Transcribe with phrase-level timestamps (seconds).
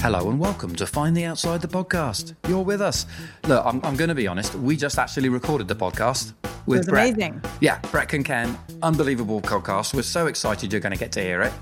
[0.00, 2.34] Hello and welcome to Find the Outside the podcast.
[2.48, 3.06] You're with us.
[3.48, 4.54] Look, I'm, I'm going to be honest.
[4.54, 6.32] We just actually recorded the podcast
[6.66, 7.14] with It was Brett.
[7.14, 7.42] amazing.
[7.60, 8.56] Yeah, Brett and Ken.
[8.82, 9.94] Unbelievable podcast.
[9.94, 11.52] We're so excited you're going to get to hear it.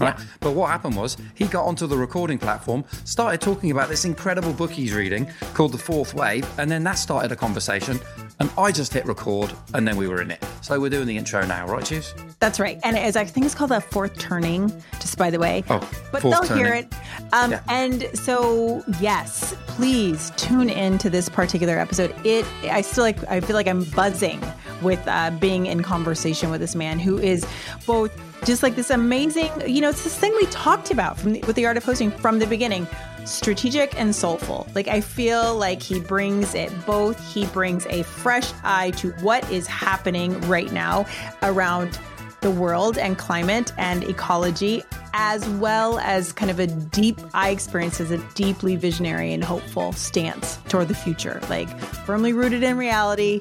[0.00, 0.18] Right?
[0.40, 4.52] But what happened was he got onto the recording platform, started talking about this incredible
[4.52, 7.98] book he's reading called The Fourth Wave, and then that started a conversation.
[8.40, 10.44] And I just hit record, and then we were in it.
[10.60, 12.14] So we're doing the intro now, right, Cheers?
[12.40, 12.80] That's right.
[12.82, 15.62] And it is, I think it's called a fourth turning, just by the way.
[15.70, 16.92] Oh, but they'll hear it.
[17.32, 17.60] Um, Yeah.
[17.68, 22.14] And so, yes, please tune in to this particular episode.
[22.24, 24.42] It, I still like, I feel like I'm buzzing
[24.82, 27.46] with uh, being in conversation with this man who is
[27.86, 28.12] both
[28.44, 31.56] just like this amazing, you know, it's this thing we talked about from the, with
[31.56, 32.86] the art of hosting from the beginning
[33.24, 34.66] strategic and soulful.
[34.74, 37.18] Like, I feel like he brings it both.
[37.32, 41.06] He brings a fresh eye to what is happening right now
[41.42, 41.98] around
[42.40, 44.82] the world and climate and ecology,
[45.14, 49.92] as well as kind of a deep, I experience as a deeply visionary and hopeful
[49.92, 53.40] stance toward the future, like firmly rooted in reality,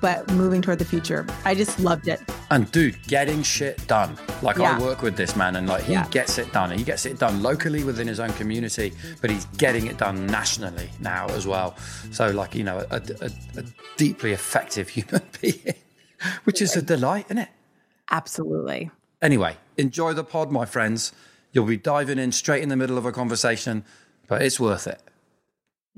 [0.00, 1.26] but moving toward the future.
[1.44, 2.20] I just loved it.
[2.50, 4.16] And dude, getting shit done.
[4.42, 4.76] Like Yeah.
[4.76, 6.06] I work with this man, and like he Yeah.
[6.10, 6.70] gets it done.
[6.70, 10.90] He gets it done locally within his own community, but he's getting it done nationally
[11.00, 11.76] now as well.
[12.10, 13.62] So like you know, a, a, a
[13.96, 15.74] deeply effective human being,
[16.44, 17.48] which is a delight, isn't it?
[18.10, 18.90] Absolutely.
[19.22, 21.12] Anyway, enjoy the pod, my friends.
[21.52, 23.84] You'll be diving in straight in the middle of a conversation,
[24.28, 25.00] but it's worth it.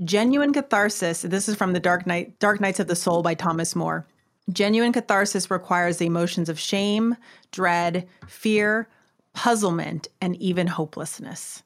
[0.04, 1.22] Genuine catharsis.
[1.22, 4.06] This is from the Dark Night, Dark Nights of the Soul by Thomas Moore.
[4.50, 7.16] Genuine catharsis requires the emotions of shame,
[7.52, 8.88] dread, fear,
[9.34, 11.62] puzzlement, and even hopelessness.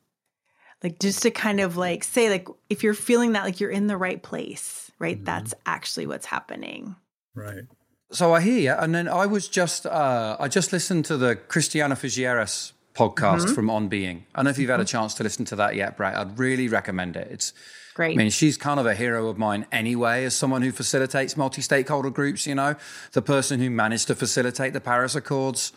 [0.82, 3.86] Like just to kind of like say, like if you're feeling that, like you're in
[3.86, 5.16] the right place, right?
[5.16, 5.24] Mm-hmm.
[5.24, 6.96] That's actually what's happening.
[7.34, 7.64] Right.
[8.12, 11.34] So I hear you, and then I was just uh, I just listened to the
[11.34, 13.54] Christiana Figueres podcast mm-hmm.
[13.54, 14.26] from On Being.
[14.34, 14.98] I don't know if you've had a mm-hmm.
[14.98, 16.14] chance to listen to that yet, Brett.
[16.14, 17.28] I'd really recommend it.
[17.30, 17.52] It's
[17.96, 18.12] Great.
[18.12, 21.62] I mean, she's kind of a hero of mine anyway, as someone who facilitates multi
[21.62, 22.74] stakeholder groups, you know,
[23.12, 25.72] the person who managed to facilitate the Paris Accords.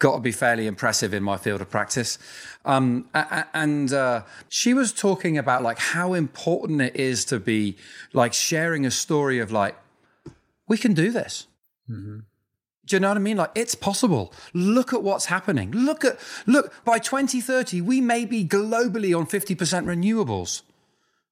[0.00, 2.18] Got to be fairly impressive in my field of practice.
[2.64, 7.38] Um, a- a- and uh, she was talking about like how important it is to
[7.38, 7.76] be
[8.12, 9.76] like sharing a story of like,
[10.66, 11.46] we can do this.
[12.86, 13.36] Do you know what I mean?
[13.36, 14.32] Like it's possible.
[14.54, 15.70] Look at what's happening.
[15.70, 19.54] Look at look by 2030 we may be globally on 50%
[19.84, 20.62] renewables.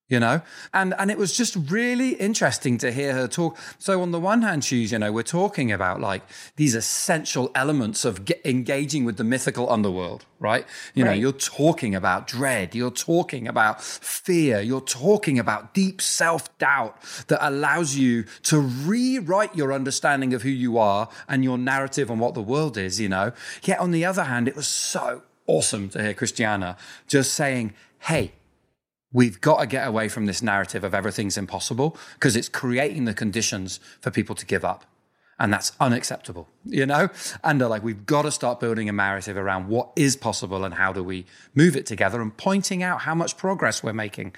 [0.09, 0.41] You know?
[0.73, 3.59] And and it was just really interesting to hear her talk.
[3.79, 6.23] So on the one hand she's, you know, we're talking about like
[6.57, 10.67] these essential elements of ge- engaging with the mythical underworld, right?
[10.95, 16.97] You know, you're talking about dread, you're talking about fear, you're talking about deep self-doubt
[17.27, 22.19] that allows you to rewrite your understanding of who you are and your narrative on
[22.19, 23.33] what the world is, you know.
[23.63, 26.77] Yet on the other hand, it was so awesome to hear Christiana
[27.07, 28.33] just saying, "Hey,
[29.13, 33.15] We've got to get away from this narrative of everything's impossible because it's creating the
[33.15, 34.85] conditions for people to give up.
[35.41, 37.09] And that's unacceptable, you know?
[37.45, 40.93] And like, we've got to start building a narrative around what is possible and how
[40.93, 44.35] do we move it together and pointing out how much progress we're making.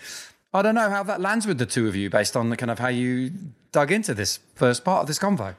[0.52, 2.70] I don't know how that lands with the two of you based on the kind
[2.70, 3.32] of how you
[3.72, 5.54] dug into this first part of this convo.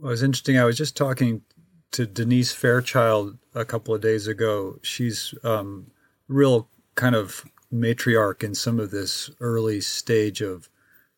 [0.00, 0.56] Well, it was interesting.
[0.58, 1.42] I was just talking
[1.90, 4.78] to Denise Fairchild a couple of days ago.
[4.82, 5.90] She's um,
[6.28, 10.68] real kind of matriarch in some of this early stage of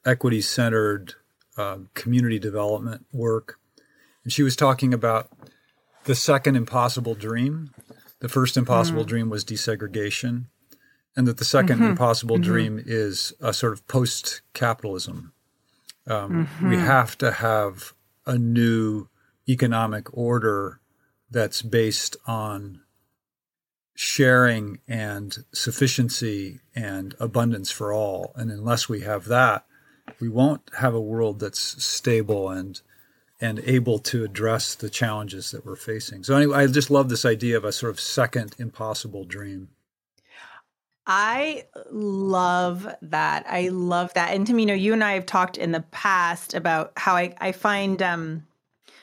[0.04, 1.14] equity centered
[1.56, 3.58] um, community development work.
[4.24, 5.30] And she was talking about
[6.04, 7.70] the second impossible dream.
[8.20, 10.44] The first impossible dream was desegregation,
[11.16, 15.32] and that the 2nd impossible dream is a sort of post capitalism.
[16.06, 17.94] Um, We have to have
[18.26, 19.08] a new
[19.48, 20.80] economic order
[21.30, 22.80] that's based on
[24.02, 28.32] sharing and sufficiency and abundance for all.
[28.34, 29.66] And unless we have that,
[30.18, 32.80] we won't have a world that's stable and
[33.42, 36.24] and able to address the challenges that we're facing.
[36.24, 39.68] So anyway, I just love this idea of a sort of second impossible dream.
[41.06, 43.44] I love that.
[43.48, 44.32] I love that.
[44.34, 48.00] And Tamino, you and I have talked in the past about how I, I find
[48.00, 48.46] um,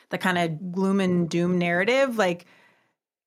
[0.09, 2.47] the kind of gloom and doom narrative like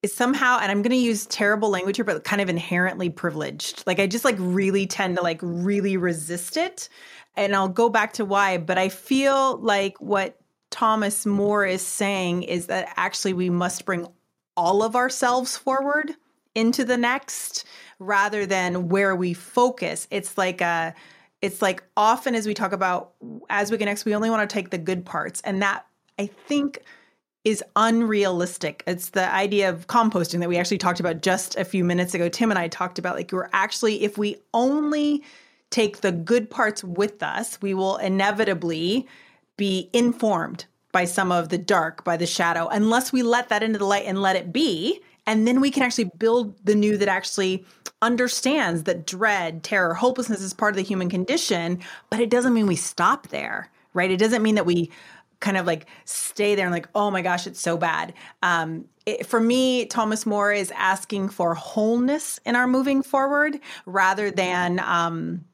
[0.03, 3.85] is somehow, and I'm going to use terrible language here, but kind of inherently privileged.
[3.87, 6.89] Like I just like really tend to like really resist it.
[7.37, 12.45] And I'll go back to why, but I feel like what Thomas Moore is saying
[12.45, 14.07] is that actually we must bring
[14.57, 16.15] all of ourselves forward
[16.55, 17.65] into the next
[17.99, 20.09] rather than where we focus.
[20.11, 20.95] It's like a
[21.43, 23.13] it's like often as we talk about
[23.49, 25.41] as we connect we only want to take the good parts.
[25.43, 25.87] And that
[26.19, 26.81] I think
[27.45, 28.83] is unrealistic.
[28.87, 32.29] It's the idea of composting that we actually talked about just a few minutes ago.
[32.29, 35.23] Tim and I talked about like we're actually if we only
[35.71, 39.07] take the good parts with us, we will inevitably
[39.57, 43.79] be informed by some of the dark, by the shadow, unless we let that into
[43.79, 45.01] the light and let it be.
[45.27, 47.65] And then we can actually build the new that actually
[48.03, 51.79] understands that dread, terror, hopelessness is part of the human condition,
[52.09, 54.11] but it doesn't mean we stop there, right?
[54.11, 54.91] It doesn't mean that we
[55.41, 58.13] kind of like stay there and like, oh my gosh, it's so bad.
[58.43, 64.31] Um, it, for me, Thomas Moore is asking for wholeness in our moving forward rather
[64.31, 65.45] than um,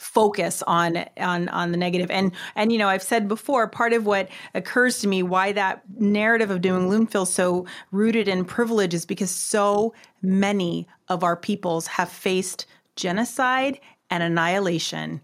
[0.00, 4.06] focus on on on the negative and and you know i've said before part of
[4.06, 8.44] what occurs to me why that narrative of doom and gloom feels so rooted in
[8.44, 9.92] privilege is because so
[10.22, 13.78] many of our peoples have faced genocide
[14.10, 15.20] and annihilation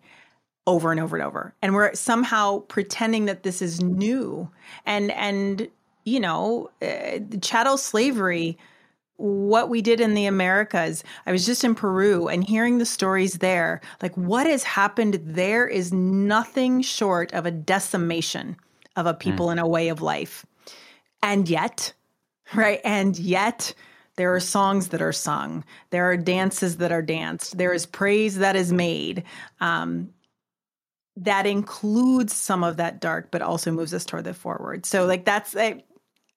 [0.69, 4.49] over and over and over and we're somehow pretending that this is new
[4.87, 5.69] and and
[6.05, 8.56] you know uh, chattel slavery
[9.19, 11.03] what we did in the Americas.
[11.26, 13.81] I was just in Peru and hearing the stories there.
[14.00, 18.56] Like what has happened there is nothing short of a decimation
[18.94, 19.53] of a people mm.
[19.53, 20.47] and a way of life.
[21.20, 21.93] And yet,
[22.55, 22.81] right?
[22.85, 23.75] And yet,
[24.17, 25.65] there are songs that are sung.
[25.91, 27.59] There are dances that are danced.
[27.59, 29.23] There is praise that is made.
[29.61, 30.11] Um,
[31.25, 34.87] that includes some of that dark, but also moves us toward the forward.
[34.87, 35.82] So, like that's I,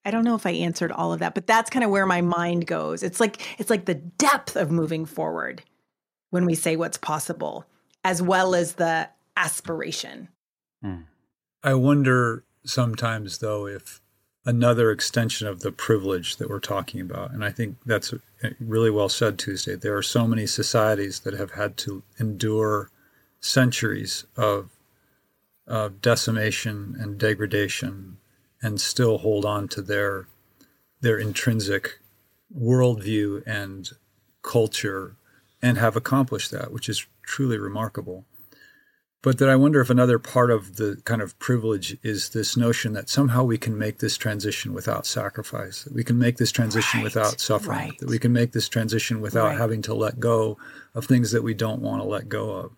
[0.04, 2.20] I don't know if I answered all of that, but that's kind of where my
[2.20, 3.02] mind goes.
[3.02, 5.62] It's like it's like the depth of moving forward
[6.30, 7.66] when we say what's possible,
[8.04, 10.28] as well as the aspiration.
[10.82, 11.02] Hmm.
[11.62, 14.00] I wonder sometimes though if
[14.44, 18.12] another extension of the privilege that we're talking about, and I think that's
[18.58, 19.76] really well said, Tuesday.
[19.76, 22.90] There are so many societies that have had to endure
[23.42, 24.70] centuries of,
[25.66, 28.16] of decimation and degradation
[28.62, 30.26] and still hold on to their
[31.00, 31.98] their intrinsic
[32.56, 33.90] worldview and
[34.42, 35.16] culture
[35.60, 38.24] and have accomplished that, which is truly remarkable.
[39.22, 42.92] But that I wonder if another part of the kind of privilege is this notion
[42.94, 47.00] that somehow we can make this transition without sacrifice, that we can make this transition
[47.00, 47.98] right, without suffering, right.
[47.98, 49.58] that we can make this transition without right.
[49.58, 50.58] having to let go
[50.94, 52.72] of things that we don't want to let go of.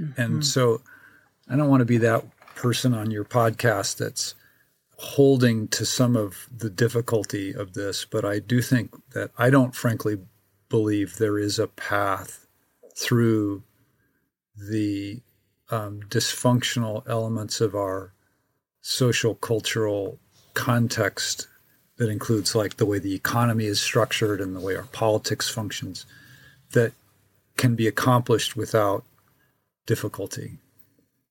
[0.00, 0.20] Mm-hmm.
[0.20, 0.82] And so
[1.48, 4.34] I don't want to be that person on your podcast that's
[4.98, 9.74] holding to some of the difficulty of this, but I do think that I don't
[9.74, 10.18] frankly
[10.68, 12.46] believe there is a path
[12.96, 13.62] through
[14.56, 15.20] the
[15.70, 18.12] um, dysfunctional elements of our
[18.80, 20.18] social cultural
[20.54, 21.46] context
[21.96, 26.06] that includes like the way the economy is structured and the way our politics functions
[26.72, 26.92] that
[27.56, 29.04] can be accomplished without
[29.86, 30.58] difficulty.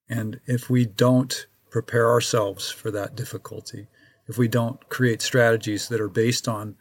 [0.09, 3.87] And if we don't prepare ourselves for that difficulty,
[4.27, 6.75] if we don't create strategies that are based on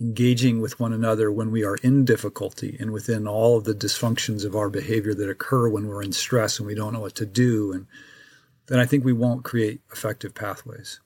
[0.00, 4.44] engaging with one another when we are in difficulty and within all of the dysfunctions
[4.44, 7.24] of our behavior that occur when we're in stress and we don't know what to
[7.24, 7.86] do and
[8.66, 11.00] then I think we won't create effective pathways.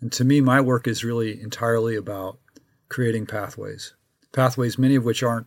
[0.00, 2.38] And to me my work is really entirely about
[2.88, 3.94] creating pathways.
[4.32, 5.46] Pathways many of which aren't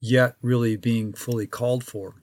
[0.00, 2.16] yet really being fully called for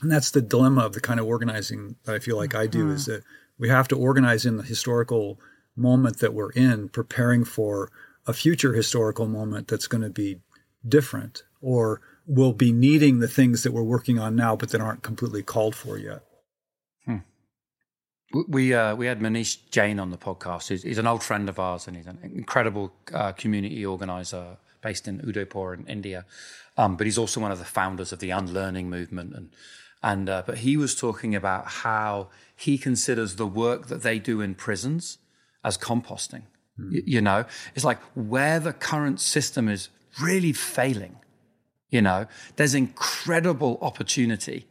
[0.00, 2.84] and that's the dilemma of the kind of organizing that I feel like I do
[2.84, 2.94] mm-hmm.
[2.94, 3.24] is that
[3.58, 5.40] we have to organize in the historical
[5.76, 7.90] moment that we're in, preparing for
[8.26, 10.40] a future historical moment that's going to be
[10.86, 15.02] different or will be needing the things that we're working on now but that aren't
[15.02, 16.22] completely called for yet.
[17.04, 17.18] Hmm.
[18.46, 20.68] We uh, we had Manish Jain on the podcast.
[20.68, 25.08] He's, he's, an old friend of ours, and he's an incredible uh, community organizer based
[25.08, 26.26] in Udaipur in India.
[26.76, 29.50] Um, but he's also one of the founders of the Unlearning movement, and
[30.02, 34.40] and uh, but he was talking about how he considers the work that they do
[34.40, 35.18] in prisons
[35.64, 36.42] as composting.
[36.78, 36.92] Mm.
[36.92, 39.88] Y- you know, it's like where the current system is
[40.20, 41.16] really failing.
[41.90, 42.26] You know,
[42.56, 44.66] there's incredible opportunity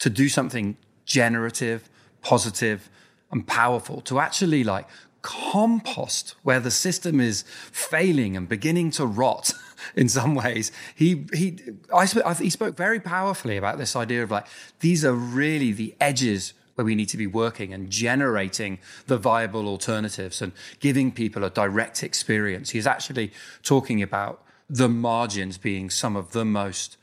[0.00, 1.88] to do something generative,
[2.20, 2.90] positive,
[3.30, 4.86] and powerful to actually like
[5.22, 9.52] compost where the system is failing and beginning to rot
[9.96, 10.72] in some ways.
[10.94, 11.58] He he
[11.94, 14.46] I, I, he spoke very powerfully about this idea of like
[14.80, 19.68] these are really the edges where we need to be working and generating the viable
[19.68, 22.70] alternatives and giving people a direct experience.
[22.70, 26.96] He's actually talking about the margins being some of the most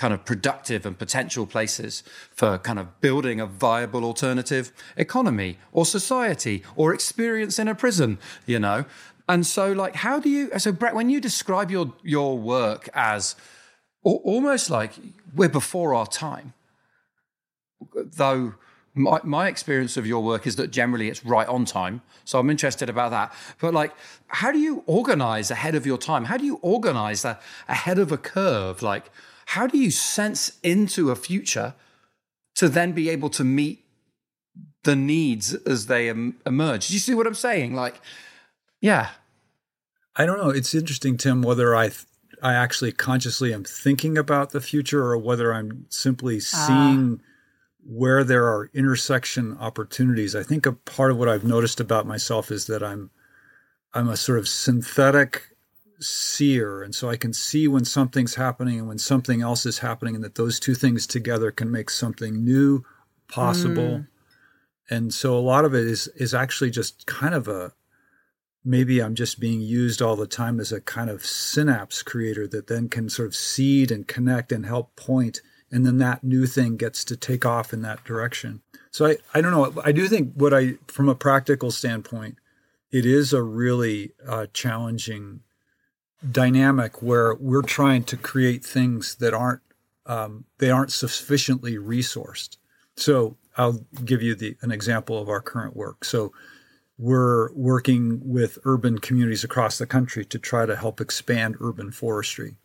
[0.00, 2.02] kind of productive and potential places
[2.34, 8.18] for kind of building a viable alternative economy or society or experience in a prison,
[8.46, 8.86] you know.
[9.30, 10.50] And so, like, how do you?
[10.58, 13.36] So, Brett, when you describe your your work as
[14.02, 14.94] almost like
[15.36, 16.52] we're before our time,
[17.94, 18.54] though
[18.94, 22.02] my, my experience of your work is that generally it's right on time.
[22.24, 23.32] So I'm interested about that.
[23.60, 23.92] But like,
[24.26, 26.24] how do you organize ahead of your time?
[26.24, 28.82] How do you organize that ahead of a curve?
[28.82, 29.12] Like,
[29.46, 31.74] how do you sense into a future
[32.56, 33.84] to then be able to meet
[34.82, 36.88] the needs as they em- emerge?
[36.88, 37.76] Do you see what I'm saying?
[37.76, 38.00] Like,
[38.80, 39.10] yeah.
[40.16, 40.50] I don't know.
[40.50, 42.06] It's interesting, Tim, whether I th-
[42.42, 46.66] I actually consciously am thinking about the future or whether I'm simply ah.
[46.66, 47.20] seeing
[47.84, 50.34] where there are intersection opportunities.
[50.36, 53.10] I think a part of what I've noticed about myself is that I'm
[53.92, 55.44] I'm a sort of synthetic
[55.98, 60.14] seer and so I can see when something's happening and when something else is happening
[60.14, 62.84] and that those two things together can make something new
[63.28, 63.82] possible.
[63.82, 64.06] Mm.
[64.88, 67.72] And so a lot of it is is actually just kind of a
[68.64, 72.66] maybe I'm just being used all the time as a kind of synapse creator that
[72.66, 75.40] then can sort of seed and connect and help point
[75.70, 78.60] and then that new thing gets to take off in that direction.
[78.90, 79.80] So I, I don't know.
[79.84, 82.36] I do think what I, from a practical standpoint,
[82.90, 85.40] it is a really uh, challenging
[86.28, 89.62] dynamic where we're trying to create things that aren't
[90.06, 92.56] um, they aren't sufficiently resourced.
[92.96, 96.04] So I'll give you the, an example of our current work.
[96.04, 96.32] So
[97.00, 102.56] we're working with urban communities across the country to try to help expand urban forestry.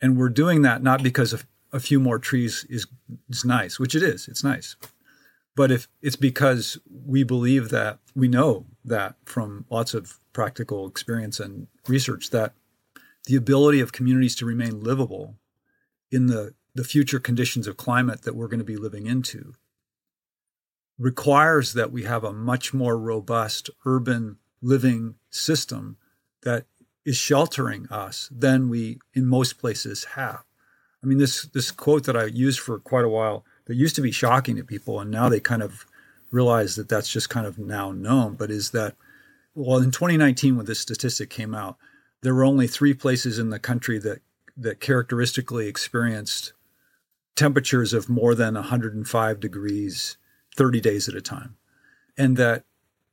[0.00, 2.86] And we're doing that not because of a few more trees is
[3.28, 4.26] is nice, which it is.
[4.26, 4.76] It's nice.
[5.54, 11.38] But if it's because we believe that we know that from lots of practical experience
[11.38, 12.54] and research that
[13.26, 15.34] the ability of communities to remain livable
[16.10, 19.52] in the, the future conditions of climate that we're going to be living into
[20.98, 25.96] requires that we have a much more robust urban living system
[26.42, 26.66] that
[27.04, 30.44] is sheltering us than we in most places have.
[31.02, 34.02] I mean, this this quote that I used for quite a while that used to
[34.02, 35.86] be shocking to people, and now they kind of
[36.30, 38.34] realize that that's just kind of now known.
[38.34, 38.96] But is that
[39.54, 41.76] well, in 2019, when this statistic came out,
[42.22, 44.20] there were only three places in the country that
[44.56, 46.52] that characteristically experienced
[47.36, 50.16] temperatures of more than 105 degrees
[50.58, 51.56] 30 days at a time.
[52.18, 52.64] And that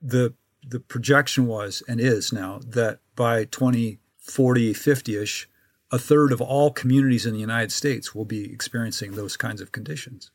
[0.01, 0.33] the
[0.67, 5.45] the projection was and is now that by 2040, 50ish,
[5.91, 9.71] a third of all communities in the United States will be experiencing those kinds of
[9.71, 10.31] conditions.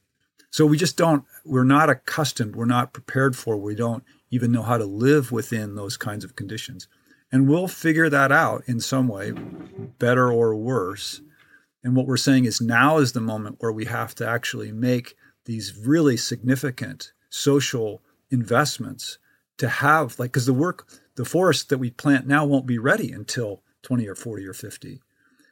[0.51, 4.63] So we just don't, we're not accustomed, we're not prepared for, we don't even know
[4.63, 6.87] how to live within those kinds of conditions.
[7.33, 9.33] And we'll figure that out in some way,
[9.99, 11.21] better or worse.
[11.83, 15.17] And what we're saying is now is the moment where we have to actually make
[15.51, 19.19] these really significant social investments
[19.57, 23.11] to have like because the work the forest that we plant now won't be ready
[23.11, 25.01] until 20 or 40 or 50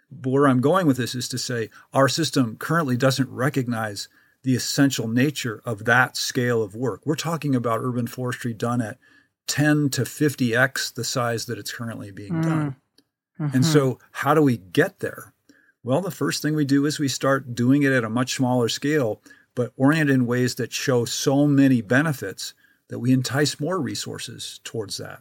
[0.08, 4.08] but where i'm going with this is to say our system currently doesn't recognize
[4.44, 8.98] the essential nature of that scale of work we're talking about urban forestry done at
[9.48, 12.42] 10 to 50x the size that it's currently being mm.
[12.44, 12.76] done
[13.40, 13.52] mm-hmm.
[13.52, 15.32] and so how do we get there
[15.82, 18.68] well the first thing we do is we start doing it at a much smaller
[18.68, 19.20] scale
[19.58, 22.54] but oriented in ways that show so many benefits
[22.90, 25.18] that we entice more resources towards that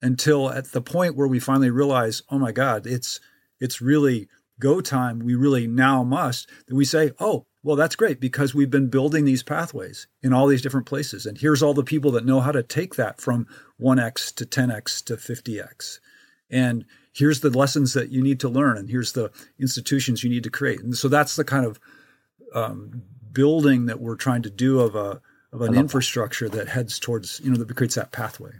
[0.00, 3.20] until at the point where we finally realize, oh my God, it's
[3.60, 4.26] it's really
[4.58, 5.18] go time.
[5.18, 6.48] We really now must.
[6.66, 10.46] Then we say, oh, well, that's great because we've been building these pathways in all
[10.46, 11.26] these different places.
[11.26, 13.46] And here's all the people that know how to take that from
[13.78, 15.98] 1x to 10x to 50x.
[16.48, 18.78] And here's the lessons that you need to learn.
[18.78, 20.80] And here's the institutions you need to create.
[20.80, 21.78] And so that's the kind of
[22.54, 25.20] um, building that we're trying to do of a
[25.52, 26.56] of an infrastructure that.
[26.56, 28.52] that heads towards you know that creates that pathway.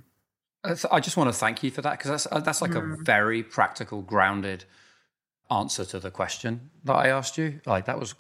[0.91, 3.01] I just want to thank you for that because that's uh, that's like mm.
[3.01, 4.65] a very practical, grounded
[5.51, 7.61] answer to the question that I asked you.
[7.65, 8.15] Like that was,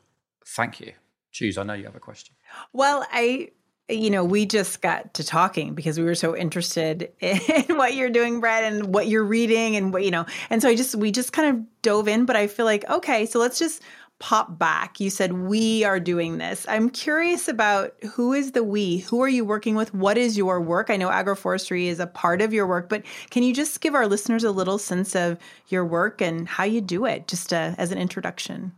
[0.47, 0.93] thank you.
[1.31, 1.59] Choose.
[1.59, 2.35] I know you have a question.
[2.73, 3.51] Well, I
[3.91, 8.11] you know, we just got to talking because we were so interested in what you're
[8.11, 11.11] doing, Brett, and what you're reading and what, you know, and so I just, we
[11.11, 13.83] just kind of dove in, but I feel like, okay, so let's just
[14.19, 14.99] pop back.
[14.99, 16.67] You said we are doing this.
[16.69, 18.99] I'm curious about who is the we?
[18.99, 19.95] Who are you working with?
[19.95, 20.91] What is your work?
[20.91, 24.09] I know agroforestry is a part of your work, but can you just give our
[24.09, 27.93] listeners a little sense of your work and how you do it, just uh, as
[27.93, 28.73] an introduction?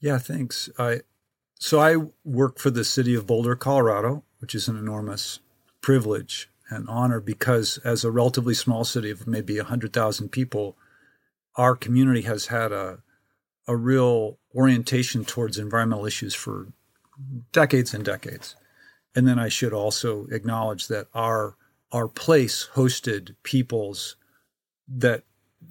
[0.00, 0.68] Yeah, thanks.
[0.78, 1.00] I
[1.58, 5.38] so I work for the city of Boulder, Colorado, which is an enormous
[5.80, 10.76] privilege and honor because as a relatively small city of maybe 100,000 people,
[11.56, 12.98] our community has had a
[13.66, 16.68] a real orientation towards environmental issues for
[17.52, 18.56] decades and decades.
[19.14, 21.56] And then I should also acknowledge that our
[21.92, 24.16] our place hosted peoples
[24.88, 25.24] that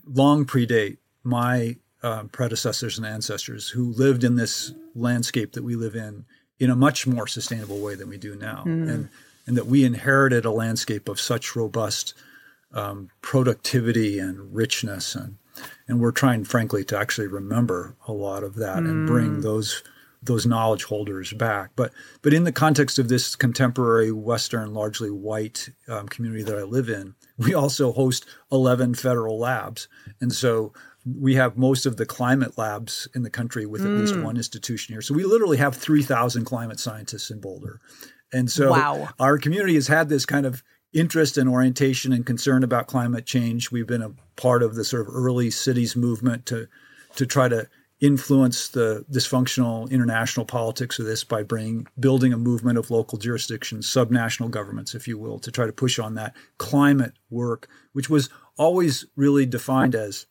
[0.06, 5.96] long predate my uh, predecessors and ancestors who lived in this landscape that we live
[5.96, 6.26] in
[6.60, 8.64] in a much more sustainable way than we do now.
[8.66, 8.90] Mm.
[8.90, 9.10] And,
[9.48, 12.14] and that we inherited a landscape of such robust
[12.72, 15.16] um, productivity and richness.
[15.16, 15.38] And,
[15.92, 18.90] and we're trying, frankly, to actually remember a lot of that mm.
[18.90, 19.42] and bring mm.
[19.44, 19.84] those
[20.24, 21.72] those knowledge holders back.
[21.76, 26.64] But but in the context of this contemporary Western, largely white um, community that I
[26.64, 29.90] live in, we also host 11 federal labs,
[30.22, 30.72] and so
[31.04, 34.00] we have most of the climate labs in the country with at mm.
[34.00, 35.02] least one institution here.
[35.02, 37.82] So we literally have 3,000 climate scientists in Boulder.
[38.32, 39.10] And so wow.
[39.20, 43.72] our community has had this kind of interest and orientation and concern about climate change.
[43.72, 46.68] We've been a part of the sort of early cities movement to
[47.16, 47.68] to try to
[48.00, 53.88] influence the dysfunctional international politics of this by bringing building a movement of local jurisdictions,
[53.88, 58.30] subnational governments, if you will, to try to push on that climate work, which was
[58.58, 60.26] always really defined as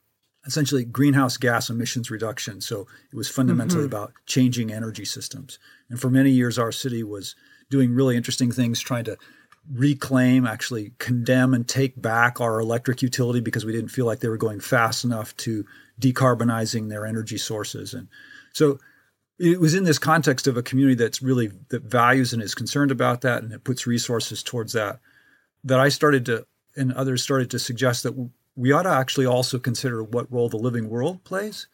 [0.45, 2.59] essentially greenhouse gas emissions reduction.
[2.59, 3.95] So it was fundamentally mm-hmm.
[3.95, 5.57] about changing energy systems.
[5.89, 7.35] And for many years, our city was
[7.69, 9.17] doing really interesting things, trying to
[9.69, 14.27] reclaim, actually condemn and take back our electric utility because we didn't feel like they
[14.27, 15.65] were going fast enough to
[15.99, 17.93] decarbonizing their energy sources.
[17.93, 18.07] And
[18.53, 18.79] so
[19.39, 22.91] it was in this context of a community that's really that values and is concerned
[22.91, 24.99] about that and it puts resources towards that
[25.63, 29.59] that I started to and others started to suggest that we ought to actually also
[29.59, 31.67] consider what role the living world plays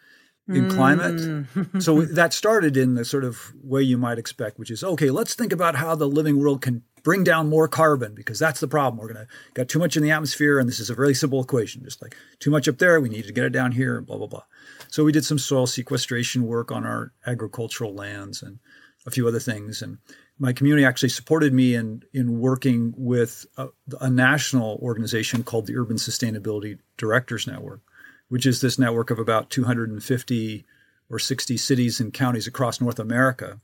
[0.48, 1.16] in climate.
[1.16, 1.84] Mm.
[1.84, 5.34] so that started in the sort of way you might expect, which is okay, let's
[5.34, 9.02] think about how the living world can bring down more carbon because that's the problem.
[9.02, 11.82] We're to got too much in the atmosphere, and this is a really simple equation,
[11.82, 14.28] just like too much up there, we need to get it down here, blah blah
[14.28, 14.44] blah.
[14.90, 18.60] So we did some soil sequestration work on our agricultural lands and
[19.06, 20.00] a few other things, and
[20.38, 23.70] my community actually supported me in in working with a,
[24.02, 27.80] a national organization called the Urban Sustainability Directors Network,
[28.28, 30.66] which is this network of about 250
[31.10, 33.62] or 60 cities and counties across North America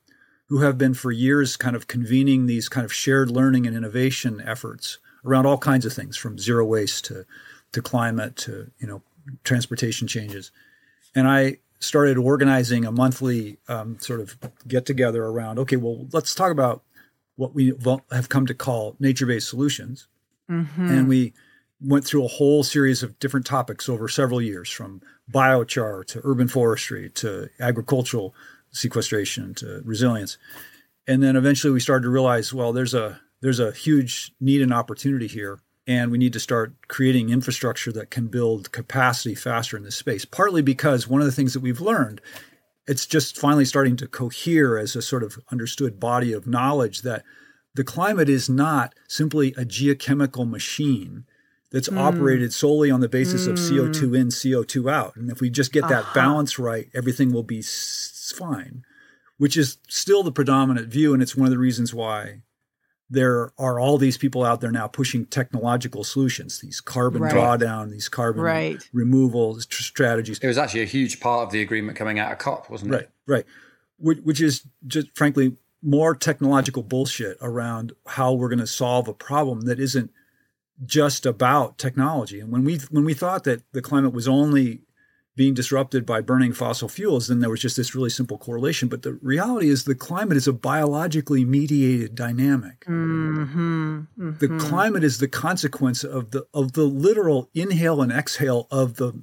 [0.49, 4.41] who have been for years kind of convening these kind of shared learning and innovation
[4.45, 7.25] efforts around all kinds of things from zero waste to
[7.71, 9.01] to climate to you know
[9.43, 10.51] transportation changes
[11.15, 16.33] and i started organizing a monthly um, sort of get together around okay well let's
[16.33, 16.83] talk about
[17.35, 17.73] what we
[18.11, 20.07] have come to call nature-based solutions
[20.49, 20.87] mm-hmm.
[20.87, 21.33] and we
[21.81, 25.01] went through a whole series of different topics over several years from
[25.31, 28.33] biochar to urban forestry to agricultural
[28.73, 30.37] sequestration to resilience.
[31.07, 34.73] And then eventually we started to realize, well, there's a there's a huge need and
[34.73, 39.83] opportunity here, and we need to start creating infrastructure that can build capacity faster in
[39.83, 40.23] this space.
[40.23, 42.21] Partly because one of the things that we've learned,
[42.87, 47.23] it's just finally starting to cohere as a sort of understood body of knowledge that
[47.75, 51.25] the climate is not simply a geochemical machine
[51.71, 51.97] that's mm.
[51.97, 53.51] operated solely on the basis mm.
[53.51, 55.15] of CO2 in, CO2 out.
[55.15, 56.13] And if we just get that uh-huh.
[56.13, 57.61] balance right, everything will be
[58.31, 58.83] fine,
[59.37, 61.13] which is still the predominant view.
[61.13, 62.41] And it's one of the reasons why
[63.09, 67.33] there are all these people out there now pushing technological solutions, these carbon right.
[67.33, 68.89] drawdown, these carbon right.
[68.91, 70.39] removal strategies.
[70.39, 72.97] It was actually a huge part of the agreement coming out of COP, wasn't it?
[72.97, 73.45] Right, right.
[73.97, 79.13] Which, which is just frankly more technological bullshit around how we're going to solve a
[79.13, 80.11] problem that isn't
[80.85, 82.39] just about technology.
[82.39, 84.81] And when we when we thought that the climate was only
[85.35, 88.87] being disrupted by burning fossil fuels, then there was just this really simple correlation.
[88.87, 92.81] But the reality is the climate is a biologically mediated dynamic.
[92.85, 94.37] Mm-hmm, mm-hmm.
[94.37, 99.13] The climate is the consequence of the of the literal inhale and exhale of the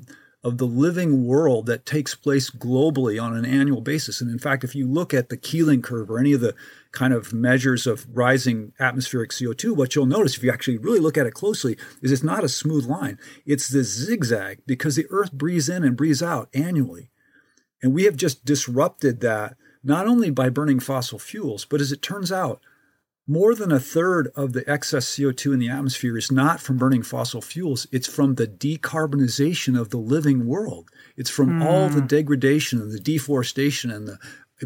[0.42, 4.22] of the living world that takes place globally on an annual basis.
[4.22, 6.54] And in fact, if you look at the Keeling curve or any of the
[6.92, 11.18] kind of measures of rising atmospheric CO2, what you'll notice if you actually really look
[11.18, 13.18] at it closely is it's not a smooth line.
[13.44, 17.10] It's this zigzag because the earth breathes in and breathes out annually.
[17.82, 22.02] And we have just disrupted that not only by burning fossil fuels, but as it
[22.02, 22.60] turns out,
[23.30, 27.04] more than a third of the excess CO2 in the atmosphere is not from burning
[27.04, 27.86] fossil fuels.
[27.92, 30.88] It's from the decarbonization of the living world.
[31.16, 31.64] It's from mm.
[31.64, 32.08] all the hmm.
[32.08, 34.18] degradation and the deforestation and the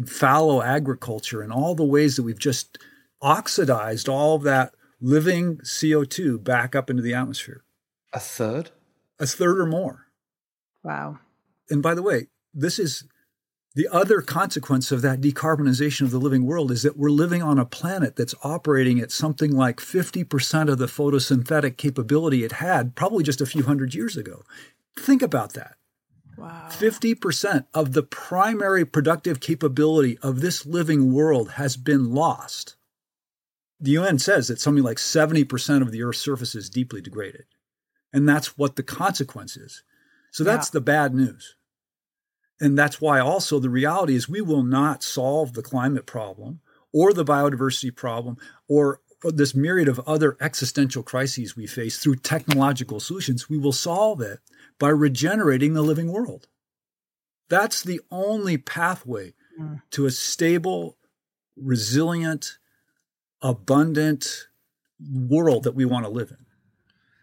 [0.07, 2.79] fallow agriculture and all the ways that we've just
[3.21, 7.63] oxidized all of that living CO2 back up into the atmosphere.
[8.13, 8.71] A third?
[9.19, 10.07] A third or more.
[10.83, 11.19] Wow.
[11.69, 13.03] And by the way, this is
[13.75, 17.59] the other consequence of that decarbonization of the living world is that we're living on
[17.59, 23.23] a planet that's operating at something like 50% of the photosynthetic capability it had probably
[23.23, 24.43] just a few hundred years ago.
[24.97, 25.75] Think about that.
[26.37, 26.67] Wow.
[26.69, 32.77] 50% of the primary productive capability of this living world has been lost.
[33.81, 37.43] The UN says that something like 70% of the Earth's surface is deeply degraded.
[38.13, 39.83] And that's what the consequence is.
[40.31, 40.73] So that's yeah.
[40.73, 41.55] the bad news.
[42.59, 46.61] And that's why also the reality is we will not solve the climate problem
[46.93, 48.37] or the biodiversity problem
[48.67, 54.21] or this myriad of other existential crises we face through technological solutions, we will solve
[54.21, 54.39] it
[54.79, 56.47] by regenerating the living world.
[57.49, 59.81] That's the only pathway mm.
[59.91, 60.97] to a stable,
[61.55, 62.57] resilient,
[63.41, 64.47] abundant
[65.11, 66.37] world that we want to live in.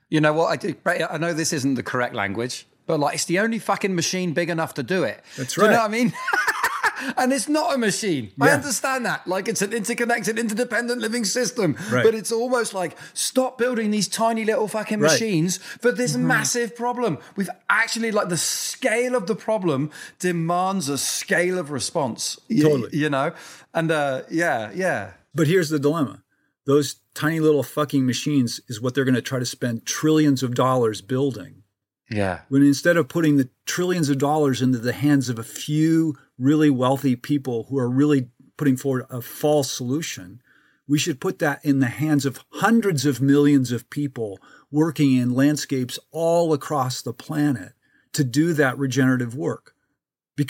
[0.09, 0.51] You know what?
[0.51, 3.95] I, do, I know this isn't the correct language, but like it's the only fucking
[3.95, 5.23] machine big enough to do it.
[5.37, 5.65] That's right.
[5.65, 6.13] Do you know what I mean?
[7.17, 8.33] and it's not a machine.
[8.37, 8.45] Yeah.
[8.45, 9.27] I understand that.
[9.27, 11.77] Like it's an interconnected, interdependent living system.
[11.91, 12.05] Right.
[12.05, 15.13] But it's almost like stop building these tiny little fucking right.
[15.13, 16.27] machines for this mm-hmm.
[16.27, 17.19] massive problem.
[17.37, 22.39] We've actually like the scale of the problem demands a scale of response.
[22.49, 22.91] Totally.
[22.93, 23.33] You, you know?
[23.75, 25.13] And uh, yeah, yeah.
[25.35, 26.23] But here's the dilemma.
[26.65, 30.55] Those tiny little fucking machines is what they're going to try to spend trillions of
[30.55, 31.62] dollars building.
[32.11, 32.41] Yeah.
[32.49, 36.71] When instead of putting the trillions of dollars into the hands of a few really
[36.71, 40.43] wealthy people who are really putting forward a false solution,
[40.87, 44.39] we should put that in the hands of hundreds of millions of people
[44.71, 47.73] working in landscapes all across the planet
[48.13, 49.75] to do that regenerative work.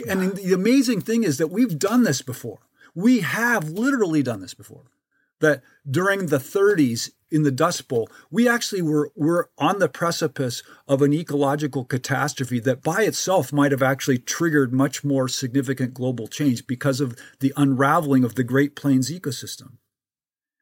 [0.09, 2.61] And the amazing thing is that we've done this before.
[2.95, 4.91] We have literally done this before
[5.41, 10.63] that during the 30s in the Dust Bowl, we actually were, were on the precipice
[10.87, 16.29] of an ecological catastrophe that by itself might have actually triggered much more significant global
[16.29, 19.79] change because of the unraveling of the Great Plains ecosystem.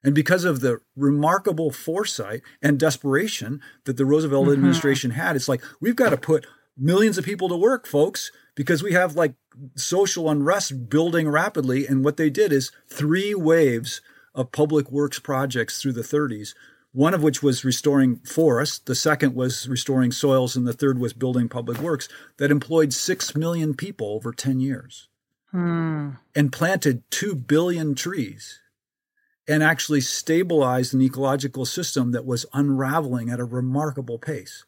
[0.03, 4.55] And because of the remarkable foresight and desperation that the Roosevelt mm-hmm.
[4.55, 8.83] administration had, it's like, we've got to put millions of people to work, folks, because
[8.83, 9.35] we have like
[9.77, 11.87] social unrest building rapidly.
[11.87, 14.01] And what they did is three waves
[14.41, 16.55] of public works projects through the 30s,
[16.93, 21.13] one of which was restoring forests, the second was restoring soils, and the third was
[21.13, 25.09] building public works that employed 6 million people over 10 years
[25.51, 26.11] hmm.
[26.35, 28.59] and planted 2 billion trees
[29.47, 34.65] and actually stabilized an ecological system that was unraveling at a remarkable pace.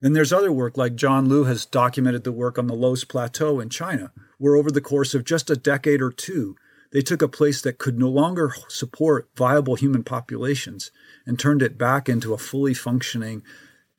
[0.00, 3.58] Then there's other work, like John Liu has documented the work on the Loess Plateau
[3.58, 6.56] in China, where over the course of just a decade or two,
[6.90, 10.90] they took a place that could no longer support viable human populations
[11.26, 13.42] and turned it back into a fully functioning,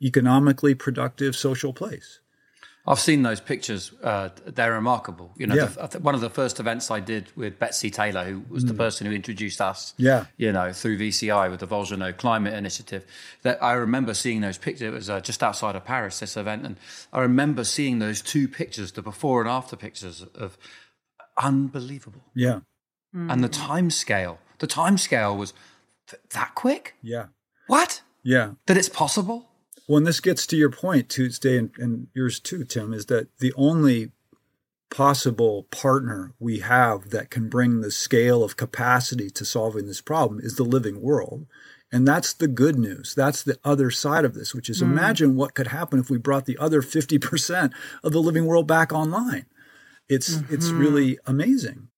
[0.02, 2.20] economically productive social place.
[2.88, 3.92] I've seen those pictures.
[4.02, 5.32] Uh, they're remarkable.
[5.38, 5.66] You know, yeah.
[5.66, 8.70] the, one of the first events I did with Betsy Taylor, who was mm.
[8.70, 10.26] the person who introduced us, yeah.
[10.38, 13.06] you know, through VCI with the Volcano Climate Initiative.
[13.44, 14.82] That I remember seeing those pictures.
[14.82, 16.78] It was uh, just outside of Paris, this event, and
[17.14, 20.58] I remember seeing those two pictures, the before and after pictures of
[21.38, 22.24] unbelievable.
[22.34, 22.62] Yeah
[23.16, 23.32] mm.
[23.32, 24.40] and the time scale.
[24.60, 25.54] The time scale was
[26.08, 26.96] th- that quick.
[27.02, 27.28] Yeah.
[27.68, 28.02] What?
[28.24, 28.54] Yeah.
[28.66, 29.50] That it's possible.
[29.88, 33.28] Well, and this gets to your point, Tuesday, and, and yours too, Tim, is that
[33.40, 34.12] the only
[34.90, 40.40] possible partner we have that can bring the scale of capacity to solving this problem
[40.42, 41.46] is the living world.
[41.92, 43.16] And that's the good news.
[43.16, 44.86] That's the other side of this, which is mm.
[44.86, 47.72] imagine what could happen if we brought the other 50%
[48.04, 49.46] of the living world back online.
[50.08, 50.54] It's mm-hmm.
[50.54, 51.89] it's really amazing.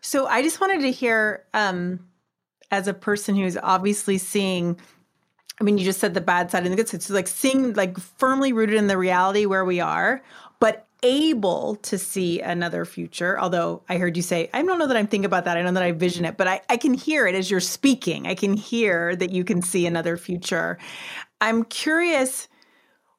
[0.00, 2.00] So I just wanted to hear, um,
[2.70, 4.78] as a person who's obviously seeing,
[5.60, 7.02] I mean, you just said the bad side and the good side.
[7.02, 10.22] So like seeing like firmly rooted in the reality where we are,
[10.60, 13.38] but able to see another future.
[13.38, 15.56] Although I heard you say, I don't know that I'm thinking about that.
[15.56, 18.26] I know that I vision it, but I, I can hear it as you're speaking.
[18.26, 20.78] I can hear that you can see another future.
[21.40, 22.48] I'm curious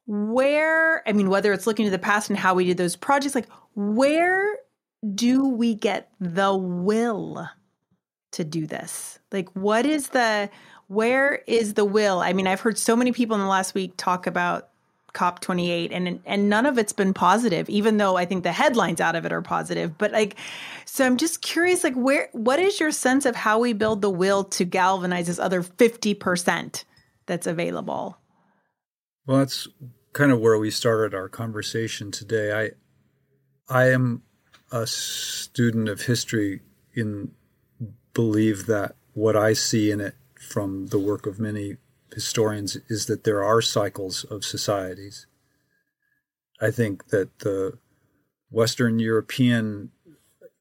[0.06, 3.36] where, I mean, whether it's looking to the past and how we did those projects,
[3.36, 4.58] like where
[5.16, 7.48] do we get the will
[8.32, 9.20] to do this?
[9.32, 10.50] Like, what is the,
[10.88, 12.20] where is the will?
[12.20, 14.70] I mean, I've heard so many people in the last week talk about
[15.14, 19.16] COP28 and and none of it's been positive even though I think the headlines out
[19.16, 20.36] of it are positive but like
[20.86, 24.10] so I'm just curious like where what is your sense of how we build the
[24.10, 26.84] will to galvanize this other 50%
[27.26, 28.18] that's available
[29.26, 29.68] Well that's
[30.14, 32.72] kind of where we started our conversation today
[33.68, 34.24] I I am
[34.72, 36.62] a student of history
[36.94, 37.32] in
[38.14, 41.78] believe that what I see in it from the work of many
[42.14, 45.28] historians is that there are cycles of societies.
[46.60, 47.78] I think that the
[48.50, 49.92] Western European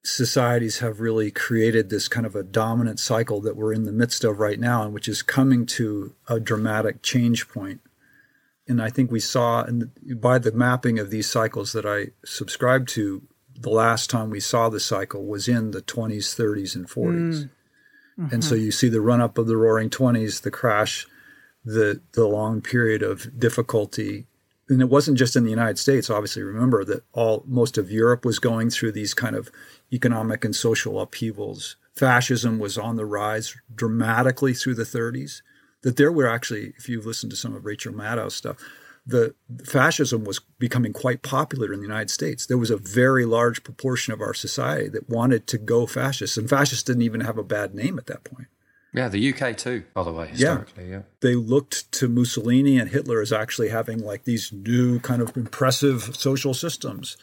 [0.04, 4.24] societies have really created this kind of a dominant cycle that we're in the midst
[4.24, 7.80] of right now, and which is coming to a dramatic change point.
[8.66, 9.90] And I think we saw, and
[10.20, 13.22] by the mapping of these cycles that I subscribe to,
[13.60, 17.14] the last time we saw the cycle was in the 20s, 30s, and 40s.
[17.14, 17.50] Mm.
[18.20, 18.34] Mm-hmm.
[18.34, 21.06] And so you see the run up of the roaring 20s, the crash,
[21.64, 24.26] the, the long period of difficulty.
[24.68, 26.10] And it wasn't just in the United States.
[26.10, 29.50] Obviously, remember that all most of Europe was going through these kind of
[29.92, 35.42] economic and social upheavals fascism was on the rise dramatically through the 30s,
[35.82, 38.56] that there were actually, if you've listened to some of Rachel Maddow's stuff,
[39.08, 42.44] the fascism was becoming quite popular in the United States.
[42.44, 46.48] There was a very large proportion of our society that wanted to go fascist, and
[46.48, 48.48] fascists didn't even have a bad name at that point.
[48.92, 50.84] Yeah, the UK too, by the way, historically.
[50.84, 50.90] Yeah.
[50.90, 51.02] yeah.
[51.20, 56.14] They looked to Mussolini and Hitler as actually having like these new kind of impressive
[56.16, 57.16] social systems.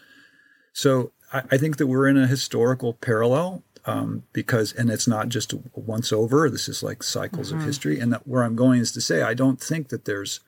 [0.74, 5.30] So I, I think that we're in a historical parallel um, because, and it's not
[5.30, 6.50] just once over.
[6.50, 7.60] This is like cycles mm-hmm.
[7.60, 8.00] of history.
[8.00, 10.40] And that where I'm going is to say, I don't think that there's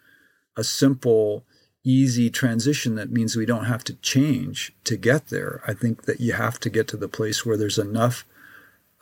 [0.58, 1.46] a simple,
[1.84, 5.62] easy transition that means we don't have to change to get there.
[5.66, 8.26] I think that you have to get to the place where there's enough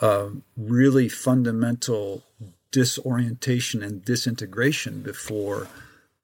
[0.02, 2.24] uh, really fundamental
[2.72, 5.68] disorientation and disintegration before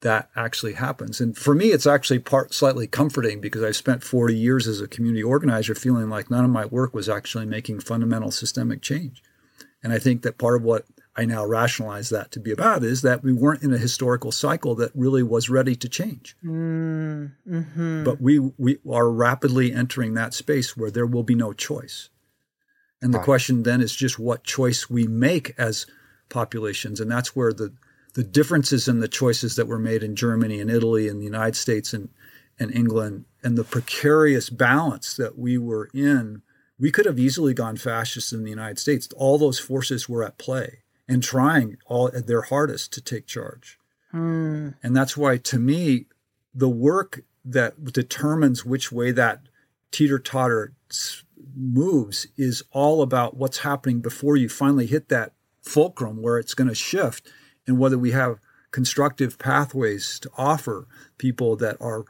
[0.02, 1.20] that actually happens.
[1.20, 4.88] And for me, it's actually part slightly comforting because I've spent 40 years as a
[4.88, 9.22] community organizer feeling like none of my work was actually making fundamental systemic change.
[9.82, 13.02] And I think that part of what I now rationalize that to be about is
[13.02, 16.36] that we weren't in a historical cycle that really was ready to change.
[16.42, 18.04] Mm-hmm.
[18.04, 22.08] But we, we are rapidly entering that space where there will be no choice.
[23.02, 23.24] And the right.
[23.24, 25.86] question then is just what choice we make as
[26.30, 26.98] populations.
[26.98, 27.74] And that's where the,
[28.14, 31.56] the differences in the choices that were made in Germany and Italy and the United
[31.56, 32.08] States and,
[32.58, 36.40] and England and the precarious balance that we were in,
[36.78, 39.08] we could have easily gone fascist in the United States.
[39.14, 43.78] All those forces were at play and trying all their hardest to take charge.
[44.12, 44.74] Mm.
[44.82, 46.06] And that's why, to me,
[46.54, 49.40] the work that determines which way that
[49.90, 50.74] teeter totter
[51.54, 56.68] moves is all about what's happening before you finally hit that fulcrum where it's going
[56.68, 57.30] to shift
[57.66, 58.38] and whether we have
[58.70, 60.86] constructive pathways to offer
[61.18, 62.04] people that are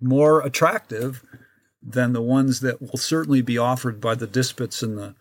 [0.00, 1.22] more attractive
[1.82, 5.14] than the ones that will certainly be offered by the despots and the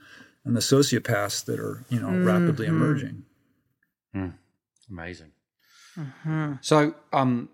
[0.47, 2.25] and the sociopaths that are you know mm-hmm.
[2.25, 3.23] rapidly emerging.
[4.15, 4.33] Mm.
[4.89, 5.31] Amazing.
[5.97, 6.53] Mm-hmm.
[6.61, 7.49] So um,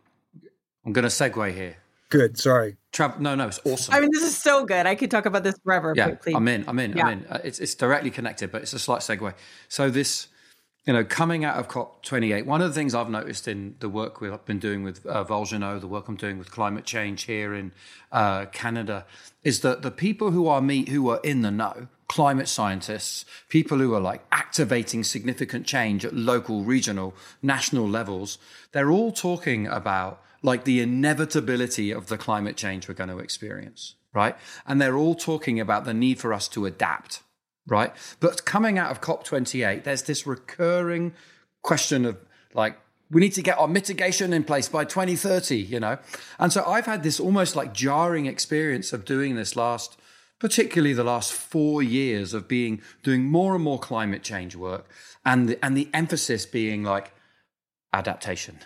[0.86, 1.78] I'm going to segue here.
[2.10, 2.38] Good.
[2.38, 2.78] Sorry.
[2.92, 3.94] Tra- no, no, it's awesome.
[3.94, 4.86] I mean, this is so good.
[4.86, 5.94] I could talk about this forever.
[5.96, 6.64] Yeah, I'm in.
[6.68, 6.96] I'm in.
[6.96, 7.08] Yeah.
[7.08, 7.26] I'm in.
[7.26, 9.34] Uh, it's it's directly connected, but it's a slight segue.
[9.68, 10.28] So this
[10.86, 14.20] you know, coming out of COP28, one of the things I've noticed in the work
[14.20, 17.72] we have been doing with uh, the work I'm doing with climate change here in
[18.12, 19.06] uh, Canada,
[19.44, 23.80] is that the people who are me, who are in the know, climate scientists, people
[23.80, 28.38] who are like activating significant change at local, regional, national levels,
[28.72, 33.96] they're all talking about like the inevitability of the climate change we're going to experience,
[34.14, 34.36] right?
[34.68, 37.22] And they're all talking about the need for us to adapt
[37.68, 37.94] right?
[38.20, 41.14] But coming out of COP28, there's this recurring
[41.62, 42.18] question of
[42.54, 42.78] like,
[43.10, 45.98] we need to get our mitigation in place by 2030, you know?
[46.40, 49.98] And so I've had this almost like jarring experience of doing this last,
[50.44, 54.86] particularly the last four years of being, doing more and more climate change work
[55.24, 57.14] and the, and the emphasis being like
[57.94, 58.60] adaptation,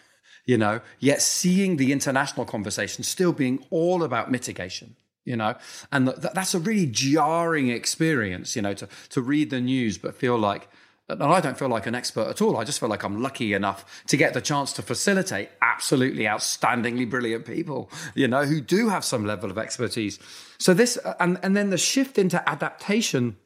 [0.44, 5.54] you know, yet seeing the international conversation still being all about mitigation you know
[5.92, 10.16] and th- that's a really jarring experience you know to to read the news but
[10.16, 10.70] feel like
[11.10, 12.58] and I don't feel like an expert at all.
[12.58, 17.10] I just feel like I'm lucky enough to get the chance to facilitate absolutely outstandingly
[17.10, 20.20] brilliant people, you know, who do have some level of expertise.
[20.58, 23.38] So this, uh, and, and then the shift into adaptation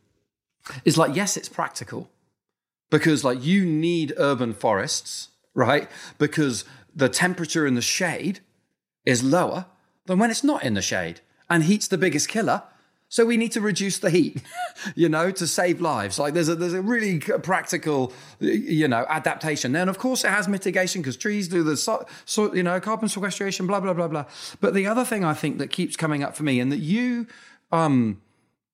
[0.85, 2.09] is like, yes, it's practical
[2.89, 5.87] because like you need urban forests, right?
[6.17, 8.39] Because the temperature in the shade
[9.05, 9.65] is lower
[10.05, 12.63] than when it's not in the shade and heat's the biggest killer.
[13.11, 14.41] So we need to reduce the heat,
[14.95, 16.17] you know, to save lives.
[16.17, 19.73] Like there's a there's a really practical, you know, adaptation.
[19.73, 23.09] Then of course it has mitigation because trees do the so, so, you know carbon
[23.09, 24.25] sequestration, blah blah blah blah.
[24.61, 27.27] But the other thing I think that keeps coming up for me, and that you
[27.73, 28.21] um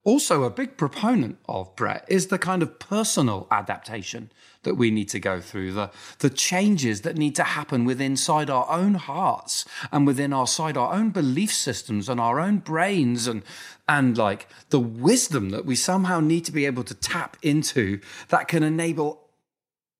[0.04, 4.32] also a big proponent of Brett is the kind of personal adaptation
[4.68, 8.50] that we need to go through, the, the changes that need to happen within inside
[8.50, 13.28] our own hearts and within our side our own belief systems and our own brains
[13.28, 13.44] and
[13.88, 18.00] and like the wisdom that we somehow need to be able to tap into
[18.30, 19.30] that can enable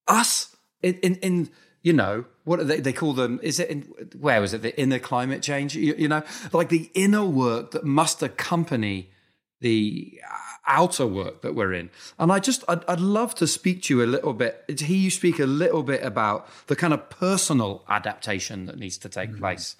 [0.08, 1.50] us in in, in
[1.82, 3.82] you know what they, they call them is it in,
[4.18, 4.62] where was it?
[4.62, 6.22] The inner climate change you, you know?
[6.52, 9.10] Like the inner work that must accompany
[9.60, 10.20] the
[10.66, 11.90] outer work that we're in.
[12.18, 14.96] And I just, I'd, I'd, love to speak to you a little bit, to hear
[14.96, 19.30] you speak a little bit about the kind of personal adaptation that needs to take
[19.30, 19.40] mm-hmm.
[19.40, 19.76] place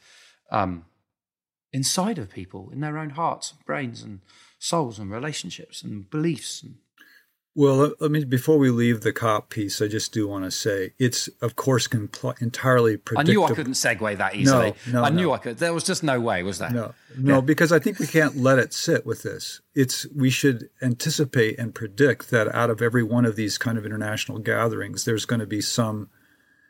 [0.50, 0.84] um,
[1.72, 4.20] inside of people, in their own hearts, brains, and
[4.58, 6.62] souls, and relationships, and beliefs.
[6.62, 6.76] And...
[7.54, 10.92] Well, let me before we leave the cop piece, I just do want to say
[10.98, 13.42] it's of course compl- entirely predictable.
[13.42, 14.74] I knew I couldn't segue that easily.
[14.87, 15.32] No, no, I knew no.
[15.32, 15.58] I could.
[15.58, 16.70] There was just no way, was there?
[16.70, 17.40] No, no, yeah.
[17.40, 19.61] because I think we can't let it sit with this.
[19.74, 23.84] It's we should anticipate and predict that out of every one of these kind of
[23.84, 26.11] international gatherings, there's going to be some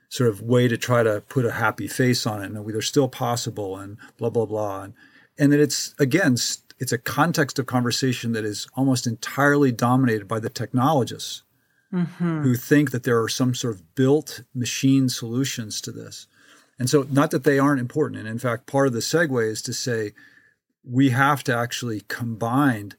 [0.08, 3.08] sort of way to try to put a happy face on it, and they're still
[3.08, 4.94] possible, and blah blah blah, and
[5.38, 6.36] and that it's again
[6.78, 11.42] it's a context of conversation that is almost entirely dominated by the technologists
[11.92, 12.42] mm-hmm.
[12.42, 16.26] who think that there are some sort of built machine solutions to this.
[16.78, 18.20] And so, not that they aren't important.
[18.20, 20.12] And in fact, part of the segue is to say
[20.84, 22.92] we have to actually combine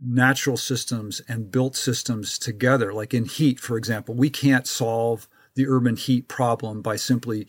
[0.00, 2.92] natural systems and built systems together.
[2.92, 7.46] Like in heat, for example, we can't solve the urban heat problem by simply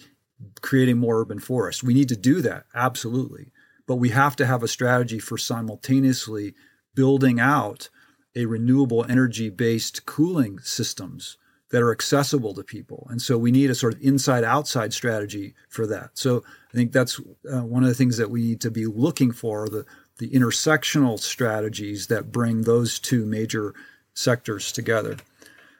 [0.61, 1.83] creating more urban forests.
[1.83, 3.51] We need to do that, absolutely
[3.87, 6.53] but we have to have a strategy for simultaneously
[6.93, 7.89] building out
[8.35, 11.37] a renewable energy based cooling systems
[11.69, 13.07] that are accessible to people.
[13.09, 16.11] And so we need a sort of inside outside strategy for that.
[16.13, 17.19] So I think that's
[17.51, 19.85] uh, one of the things that we need to be looking for the,
[20.17, 23.73] the intersectional strategies that bring those two major
[24.13, 25.17] sectors together.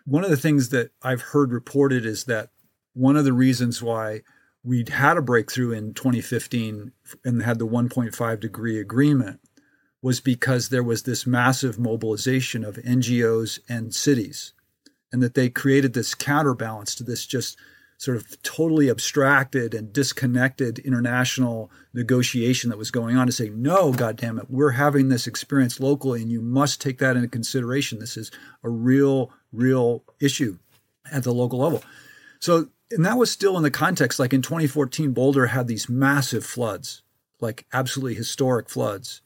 [0.06, 2.50] One of the things that I've heard reported is that
[2.94, 4.24] one of the reasons why
[4.64, 6.92] we'd had a breakthrough in 2015
[7.24, 9.40] and had the 1.5 degree agreement
[10.02, 14.54] was because there was this massive mobilization of NGOs and cities,
[15.12, 17.58] and that they created this counterbalance to this just
[17.98, 23.92] sort of totally abstracted and disconnected international negotiation that was going on to say, no,
[23.92, 27.98] goddamn it, we're having this experience locally, and you must take that into consideration.
[27.98, 28.30] This is
[28.64, 30.60] a real, real issue
[31.12, 31.84] at the local level.
[32.40, 36.46] So and that was still in the context like in 2014 boulder had these massive
[36.46, 37.02] floods
[37.40, 39.22] like absolutely historic floods.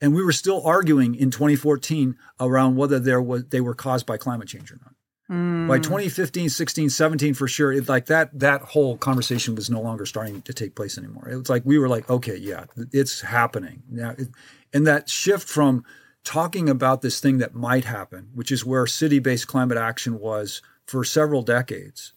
[0.00, 4.16] And we were still arguing in 2014 around whether there was they were caused by
[4.16, 4.94] climate change or not.
[5.30, 5.68] Mm.
[5.68, 10.04] by 2015 16 17 for sure it, like that that whole conversation was no longer
[10.04, 11.28] starting to take place anymore.
[11.28, 13.84] It was like we were like okay yeah it's happening.
[13.88, 14.28] Now it,
[14.72, 15.84] and that shift from
[16.24, 21.04] talking about this thing that might happen which is where city-based climate action was for
[21.04, 22.12] several decades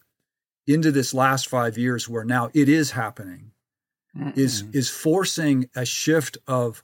[0.67, 3.51] into this last five years where now it is happening
[4.17, 4.38] Mm-mm.
[4.38, 6.84] is is forcing a shift of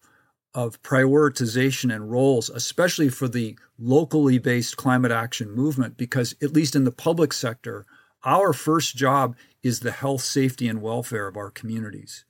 [0.54, 6.76] of prioritization and roles, especially for the locally based climate action movement, because at least
[6.76, 7.86] in the public sector,
[8.24, 12.26] our first job is the health, safety, and welfare of our communities.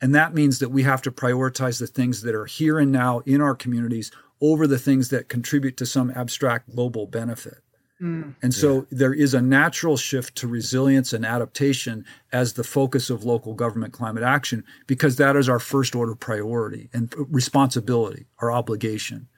[0.00, 3.20] And that means that we have to prioritize the things that are here and now
[3.20, 7.58] in our communities over the things that contribute to some abstract global benefit.
[8.02, 8.34] Mm.
[8.42, 8.82] And so yeah.
[8.90, 13.92] there is a natural shift to resilience and adaptation as the focus of local government
[13.92, 19.28] climate action because that is our first order priority and responsibility, our obligation.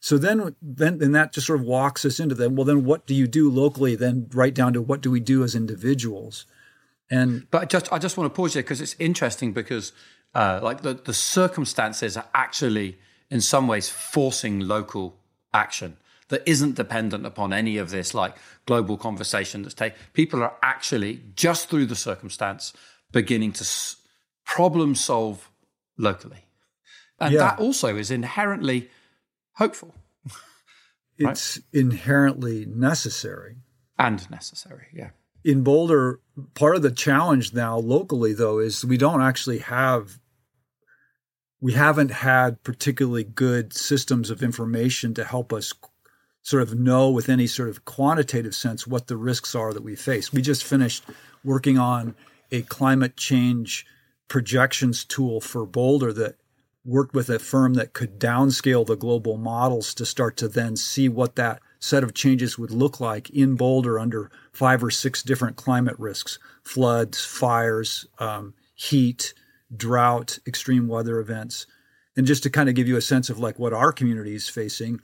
[0.00, 2.52] So then, then, then that just sort of walks us into that.
[2.52, 3.96] Well, then what do you do locally?
[3.96, 6.44] Then right down to what do we do as individuals?
[7.10, 9.92] And but I just I just want to pause here because it's interesting because
[10.34, 12.98] uh, like the the circumstances are actually
[13.30, 15.16] in some ways forcing local
[15.54, 15.96] action
[16.34, 18.34] that isn't dependent upon any of this like
[18.66, 19.96] global conversation that's taken.
[20.14, 22.72] People are actually just through the circumstance
[23.12, 23.94] beginning to s-
[24.44, 25.48] problem solve
[25.96, 26.44] locally,
[27.20, 27.38] and yeah.
[27.38, 28.90] that also is inherently
[29.52, 29.94] hopeful.
[31.16, 31.80] It's right?
[31.80, 33.58] inherently necessary
[33.96, 34.88] and necessary.
[34.92, 35.10] Yeah.
[35.44, 36.18] In Boulder,
[36.54, 40.18] part of the challenge now locally, though, is we don't actually have
[41.60, 45.72] we haven't had particularly good systems of information to help us
[46.44, 49.96] sort of know with any sort of quantitative sense what the risks are that we
[49.96, 50.32] face.
[50.32, 51.02] We just finished
[51.42, 52.14] working on
[52.52, 53.86] a climate change
[54.28, 56.36] projections tool for Boulder that
[56.84, 61.08] worked with a firm that could downscale the global models to start to then see
[61.08, 65.56] what that set of changes would look like in Boulder under five or six different
[65.56, 69.32] climate risks floods, fires, um, heat,
[69.74, 71.66] drought, extreme weather events.
[72.16, 74.48] And just to kind of give you a sense of like what our community is
[74.48, 75.00] facing,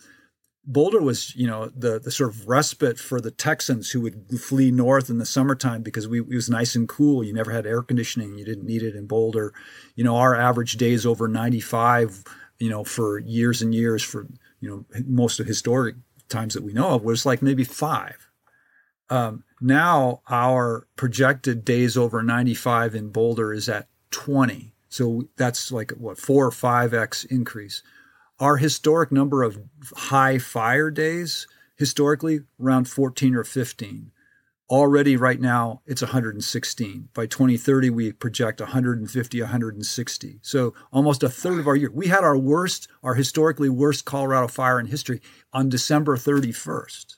[0.66, 4.70] Boulder was, you know, the the sort of respite for the Texans who would flee
[4.70, 7.24] north in the summertime because we, it was nice and cool.
[7.24, 8.36] You never had air conditioning.
[8.36, 9.54] You didn't need it in Boulder.
[9.94, 12.24] You know, our average days over 95,
[12.58, 14.26] you know, for years and years for,
[14.60, 15.96] you know, most of historic
[16.28, 18.28] times that we know of was like maybe five.
[19.08, 24.74] Um, now our projected days over 95 in Boulder is at 20.
[24.88, 27.82] So that's like what, four or five X increase
[28.40, 29.60] our historic number of
[29.94, 34.10] high fire days historically around 14 or 15
[34.70, 37.08] Already, right now, it's 116.
[37.12, 40.38] By 2030, we project 150, 160.
[40.42, 41.90] So almost a third of our year.
[41.92, 45.20] We had our worst, our historically worst Colorado fire in history
[45.52, 47.16] on December 31st,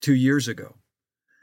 [0.00, 0.74] two years ago.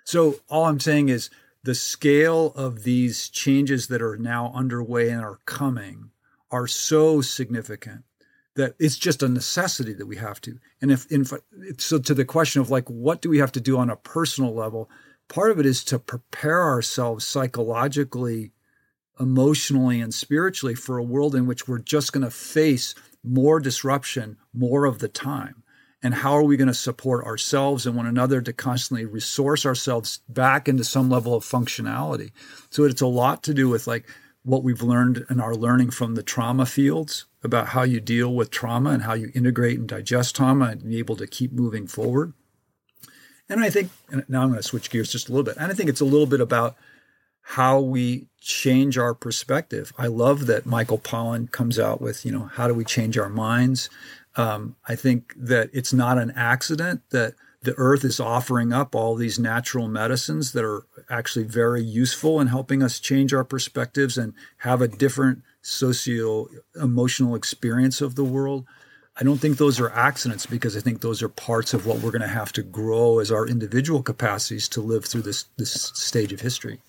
[0.04, 1.30] So all I'm saying is
[1.64, 6.10] the scale of these changes that are now underway and are coming
[6.52, 8.04] are so significant
[8.56, 10.60] that it's just a necessity that we have to.
[10.82, 11.26] And if, in,
[11.78, 14.54] so to the question of like, what do we have to do on a personal
[14.54, 14.90] level?
[15.28, 18.52] part of it is to prepare ourselves psychologically,
[19.20, 24.38] emotionally, and spiritually for a world in which we're just going to face more disruption
[24.54, 25.64] more of the time.
[26.02, 30.20] And how are we going to support ourselves and one another to constantly resource ourselves
[30.28, 32.32] back into some level of functionality?
[32.70, 34.06] So it's a lot to do with like
[34.44, 38.50] what we've learned and are learning from the trauma fields about how you deal with
[38.50, 42.34] trauma and how you integrate and digest trauma and be able to keep moving forward.
[43.50, 45.58] And I think and now I'm going to switch gears just a little bit.
[45.58, 46.76] And I think it's a little bit about
[47.44, 49.92] how we change our perspective.
[49.98, 53.30] I love that Michael Pollan comes out with, you know, how do we change our
[53.30, 53.90] minds?
[54.38, 59.16] Um, I think that it's not an accident that the earth is offering up all
[59.16, 64.34] these natural medicines that are actually very useful in helping us change our perspectives and
[64.60, 66.48] have a different socio
[66.80, 68.66] emotional experience of the world.
[69.16, 72.12] I don't think those are accidents because I think those are parts of what we're
[72.12, 76.34] going to have to grow as our individual capacities to live through this this stage
[76.34, 76.80] of history.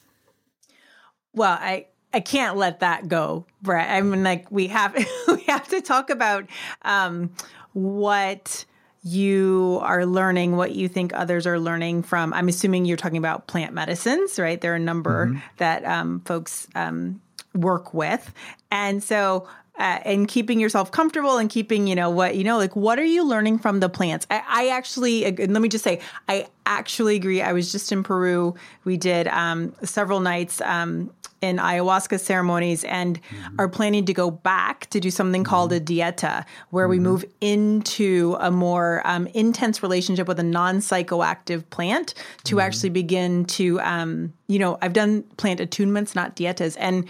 [1.35, 3.91] Well, I I can't let that go, Brett.
[3.91, 4.95] I mean, like we have
[5.29, 6.45] we have to talk about
[6.83, 7.31] um,
[7.73, 8.65] what
[9.03, 12.33] you are learning, what you think others are learning from.
[12.33, 14.59] I'm assuming you're talking about plant medicines, right?
[14.59, 15.39] There are a number mm-hmm.
[15.59, 17.21] that um, folks um,
[17.55, 18.33] work with,
[18.71, 19.47] and so
[19.79, 23.05] uh, and keeping yourself comfortable and keeping, you know, what, you know, like what are
[23.05, 24.27] you learning from the plants?
[24.31, 27.43] I, I actually, and let me just say, I actually agree.
[27.43, 28.55] I was just in Peru.
[28.85, 33.57] We did um, several nights um, in ayahuasca ceremonies and mm-hmm.
[33.59, 35.51] are planning to go back to do something mm-hmm.
[35.51, 36.91] called a dieta, where mm-hmm.
[36.91, 42.61] we move into a more um, intense relationship with a non psychoactive plant to mm-hmm.
[42.61, 46.77] actually begin to, um, you know, I've done plant attunements, not dietas.
[46.79, 47.07] And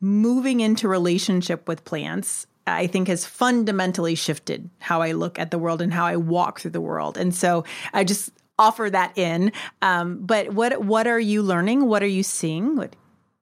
[0.00, 5.58] moving into relationship with plants I think has fundamentally shifted how I look at the
[5.58, 7.16] world and how I walk through the world.
[7.16, 9.52] And so I just offer that in.
[9.82, 11.86] Um, but what what are you learning?
[11.86, 12.76] What are you seeing?
[12.76, 12.94] What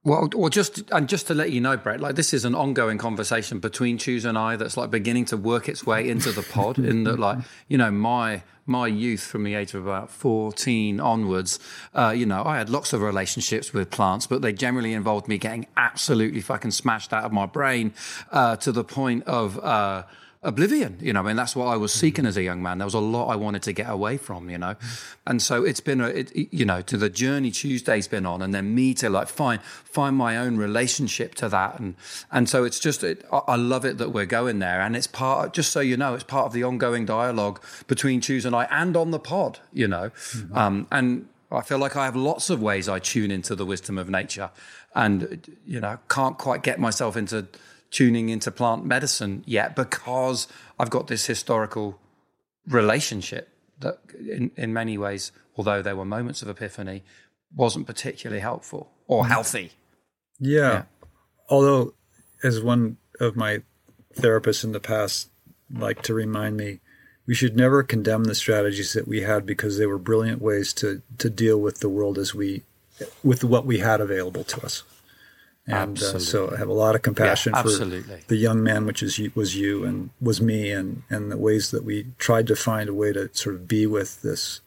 [0.05, 2.99] well, or just and just to let you know, Brett, like this is an ongoing
[2.99, 6.79] conversation between Tues and I that's like beginning to work its way into the pod.
[6.79, 7.39] in that, like
[7.69, 11.59] you know, my my youth from the age of about fourteen onwards,
[11.95, 15.39] uh, you know, I had lots of relationships with plants, but they generally involved me
[15.39, 17.95] getting absolutely fucking smashed out of my brain
[18.33, 19.59] uh, to the point of.
[19.59, 20.03] Uh,
[20.43, 20.99] oblivion.
[21.01, 22.79] You know, I mean, that's what I was seeking as a young man.
[22.79, 24.77] There was a lot I wanted to get away from, you know.
[25.27, 28.55] And so it's been, a, it, you know, to the journey Tuesday's been on, and
[28.55, 31.95] then me to like find find my own relationship to that, and
[32.31, 35.53] and so it's just, it, I love it that we're going there, and it's part.
[35.53, 38.97] Just so you know, it's part of the ongoing dialogue between Tuesday and I, and
[38.97, 40.57] on the pod, you know, mm-hmm.
[40.57, 41.29] um, and.
[41.49, 44.51] I feel like I have lots of ways I tune into the wisdom of nature,
[44.97, 47.47] and you know can't quite get myself into
[47.91, 51.99] tuning into plant medicine yet because I've got this historical
[52.67, 53.49] relationship
[53.81, 57.03] that, in, in many ways, although there were moments of epiphany,
[57.55, 59.29] wasn't particularly helpful or mm.
[59.29, 59.73] healthy.
[60.39, 60.61] Yeah.
[60.61, 60.83] yeah.
[61.49, 61.95] Although,
[62.43, 63.63] as one of my
[64.15, 65.31] therapists in the past
[65.71, 66.81] like to remind me,
[67.27, 71.03] we should never condemn the strategies that we had because they were brilliant ways to
[71.19, 72.63] to deal with the world as we
[73.23, 74.83] with what we had available to us.
[75.69, 79.03] And uh, so I have a lot of compassion yeah, for the young man, which
[79.03, 82.89] is was you and was me, and and the ways that we tried to find
[82.89, 84.61] a way to sort of be with this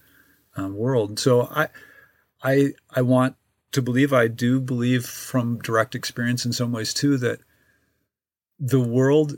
[0.57, 1.17] um, world.
[1.17, 1.69] So I,
[2.43, 3.35] I, I want
[3.71, 4.11] to believe.
[4.11, 7.39] I do believe from direct experience in some ways too that
[8.59, 9.37] the world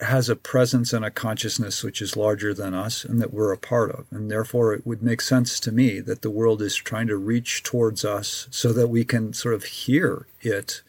[0.00, 3.58] has a presence and a consciousness which is larger than us and that we're a
[3.58, 4.06] part of.
[4.10, 7.62] And therefore, it would make sense to me that the world is trying to reach
[7.62, 10.82] towards us so that we can sort of hear it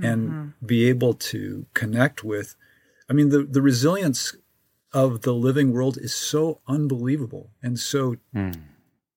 [0.00, 0.66] and mm-hmm.
[0.66, 2.54] be able to connect with.
[3.10, 4.36] I mean, the, the resilience
[4.92, 8.60] of the living world is so unbelievable and so mm.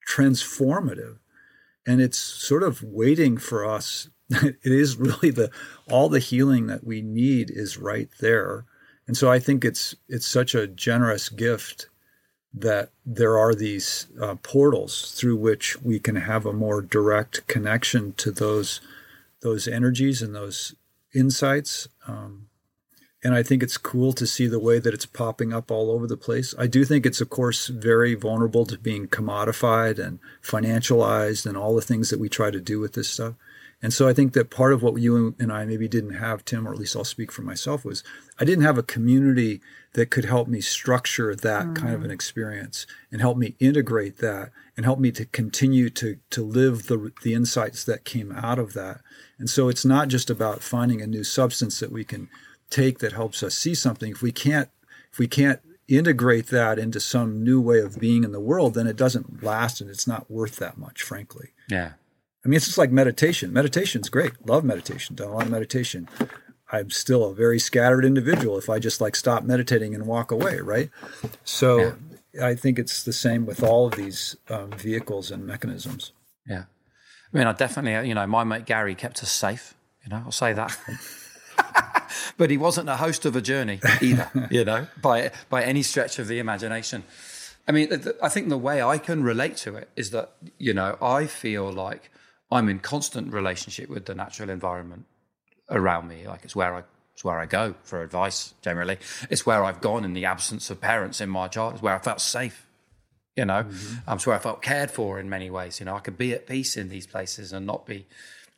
[0.10, 1.18] transformative.
[1.86, 4.10] And it's sort of waiting for us.
[4.30, 5.52] it is really the
[5.88, 8.66] all the healing that we need is right there
[9.08, 11.90] and so I think it's it's such a generous gift
[12.54, 18.14] that there are these uh, portals through which we can have a more direct connection
[18.14, 18.82] to those
[19.42, 20.76] those energies and those
[21.14, 21.88] insights.
[22.08, 22.45] Um,
[23.26, 26.06] and I think it's cool to see the way that it's popping up all over
[26.06, 26.54] the place.
[26.60, 31.74] I do think it's, of course, very vulnerable to being commodified and financialized and all
[31.74, 33.34] the things that we try to do with this stuff.
[33.82, 36.68] And so I think that part of what you and I maybe didn't have, Tim,
[36.68, 38.04] or at least I'll speak for myself, was
[38.40, 39.60] I didn't have a community
[39.94, 41.76] that could help me structure that mm.
[41.76, 46.20] kind of an experience and help me integrate that and help me to continue to
[46.30, 49.02] to live the the insights that came out of that.
[49.40, 52.30] And so it's not just about finding a new substance that we can
[52.70, 54.12] take that helps us see something.
[54.12, 54.70] If we can't
[55.12, 58.88] if we can't integrate that into some new way of being in the world then
[58.88, 61.50] it doesn't last and it's not worth that much frankly.
[61.70, 61.94] Yeah.
[62.44, 63.54] I mean it's just like meditation.
[63.54, 64.34] Meditation's great.
[64.46, 65.16] Love meditation.
[65.16, 66.10] Done a lot of meditation.
[66.72, 70.60] I'm still a very scattered individual if i just like stop meditating and walk away
[70.60, 70.90] right?
[71.44, 71.96] So
[72.34, 72.48] yeah.
[72.48, 76.14] i think it's the same with all of these um, vehicles and mechanisms.
[76.48, 76.64] Yeah.
[77.34, 80.32] I mean i definitely you know my mate gary kept us safe you know i'll
[80.32, 80.78] say that
[82.38, 86.20] but he wasn't a host of a journey either, you know, by by any stretch
[86.20, 87.04] of the imagination.
[87.68, 87.90] I mean,
[88.22, 91.72] I think the way I can relate to it is that you know I feel
[91.72, 92.12] like
[92.52, 95.06] I'm in constant relationship with the natural environment
[95.70, 96.28] around me.
[96.28, 98.54] Like it's where I it's where I go for advice.
[98.62, 99.00] Generally,
[99.30, 101.76] it's where I've gone in the absence of parents in my childhood.
[101.76, 102.68] It's where I felt safe.
[103.36, 104.10] You know, mm-hmm.
[104.10, 105.80] um, it's where I felt cared for in many ways.
[105.80, 108.06] You know, I could be at peace in these places and not be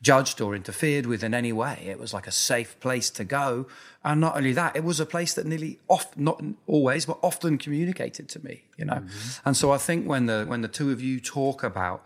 [0.01, 1.85] judged or interfered with in any way.
[1.87, 3.67] It was like a safe place to go.
[4.03, 7.57] And not only that, it was a place that nearly off, not always, but often
[7.57, 8.95] communicated to me, you know?
[8.95, 9.47] Mm-hmm.
[9.47, 12.05] And so I think when the, when the two of you talk about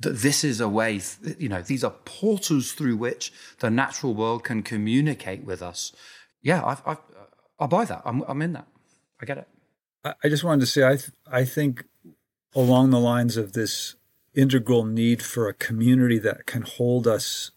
[0.00, 1.00] that this is a way,
[1.38, 5.92] you know, these are portals through which the natural world can communicate with us.
[6.42, 6.98] Yeah, I've, I've,
[7.58, 8.02] I buy that.
[8.04, 8.66] I'm, I'm in that.
[9.20, 9.48] I get it.
[10.04, 11.84] I just wanted to say, I, th- I think
[12.54, 13.96] along the lines of this
[14.36, 17.50] integral need for a community that can hold us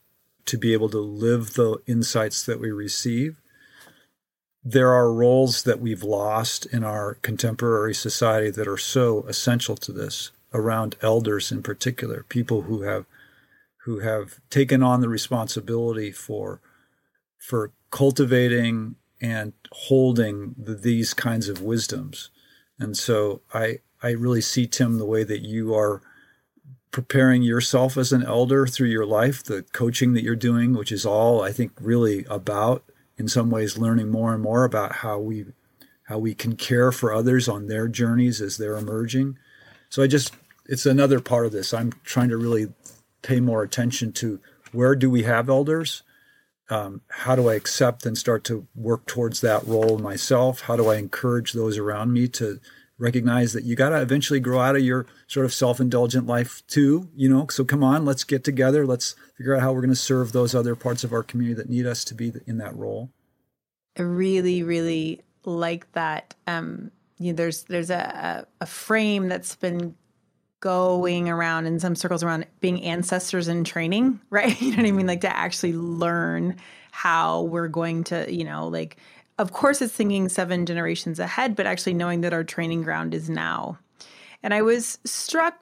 [0.46, 3.36] to be able to live the insights that we receive.
[4.64, 9.92] There are roles that we've lost in our contemporary society that are so essential to
[9.92, 13.06] this around elders in particular, people who have
[13.84, 16.60] who have taken on the responsibility for
[17.38, 22.30] for cultivating and holding the, these kinds of wisdoms.
[22.80, 26.02] And so I I really see Tim the way that you are
[26.92, 31.06] preparing yourself as an elder through your life, the coaching that you're doing, which is
[31.06, 32.84] all I think really about
[33.18, 35.46] in some ways learning more and more about how we
[36.04, 39.38] how we can care for others on their journeys as they're emerging.
[39.90, 40.34] So I just
[40.66, 41.74] it's another part of this.
[41.74, 42.74] I'm trying to really
[43.22, 44.40] pay more attention to
[44.72, 46.04] where do we have elders?
[46.70, 50.62] Um, how do I accept and start to work towards that role myself?
[50.62, 52.60] How do I encourage those around me to
[53.00, 57.10] recognize that you got to eventually grow out of your sort of self-indulgent life too
[57.16, 57.48] you know?
[57.48, 58.86] So come on let's get together.
[58.86, 61.70] Let's figure out how we're going to serve those other parts of our community that
[61.70, 63.10] need us to be in that role.
[63.98, 69.96] I really really like that um you know there's there's a a frame that's been
[70.60, 74.60] going around in some circles around being ancestors in training right?
[74.62, 75.08] You know what i mean?
[75.08, 76.58] Like to actually learn
[76.92, 78.98] how we're going to you know like
[79.40, 83.30] of course, it's thinking seven generations ahead, but actually knowing that our training ground is
[83.30, 83.80] now.
[84.44, 85.56] And I was struck,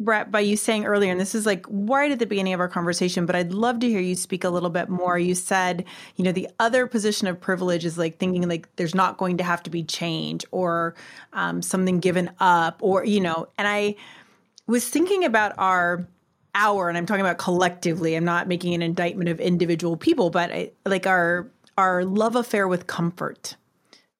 [0.00, 2.68] Brett, by you saying earlier, and this is like right at the beginning of our
[2.68, 5.16] conversation, but I'd love to hear you speak a little bit more.
[5.16, 5.84] You said,
[6.16, 9.44] you know, the other position of privilege is like thinking like there's not going to
[9.44, 10.96] have to be change or
[11.34, 13.94] um, something given up, or, you know, and I
[14.66, 16.08] was thinking about our
[16.54, 20.52] our and i'm talking about collectively i'm not making an indictment of individual people but
[20.52, 23.56] I, like our our love affair with comfort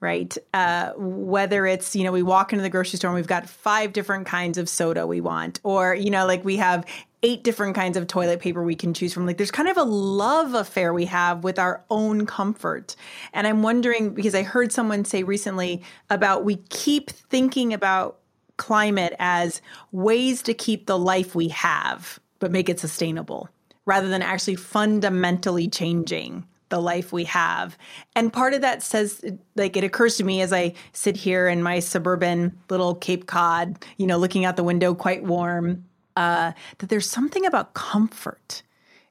[0.02, 0.36] right?
[0.52, 3.92] Uh, whether it's, you know, we walk into the grocery store and we've got five
[3.92, 6.84] different kinds of soda we want, or, you know, like we have
[7.22, 9.26] eight different kinds of toilet paper we can choose from.
[9.26, 12.96] Like there's kind of a love affair we have with our own comfort.
[13.32, 18.18] And I'm wondering, because I heard someone say recently about we keep thinking about
[18.56, 23.48] climate as ways to keep the life we have, but make it sustainable
[23.86, 27.76] rather than actually fundamentally changing the life we have.
[28.16, 29.22] And part of that says,
[29.56, 33.84] like, it occurs to me as I sit here in my suburban little Cape Cod,
[33.98, 35.84] you know, looking out the window, quite warm,
[36.16, 38.62] uh, that there's something about comfort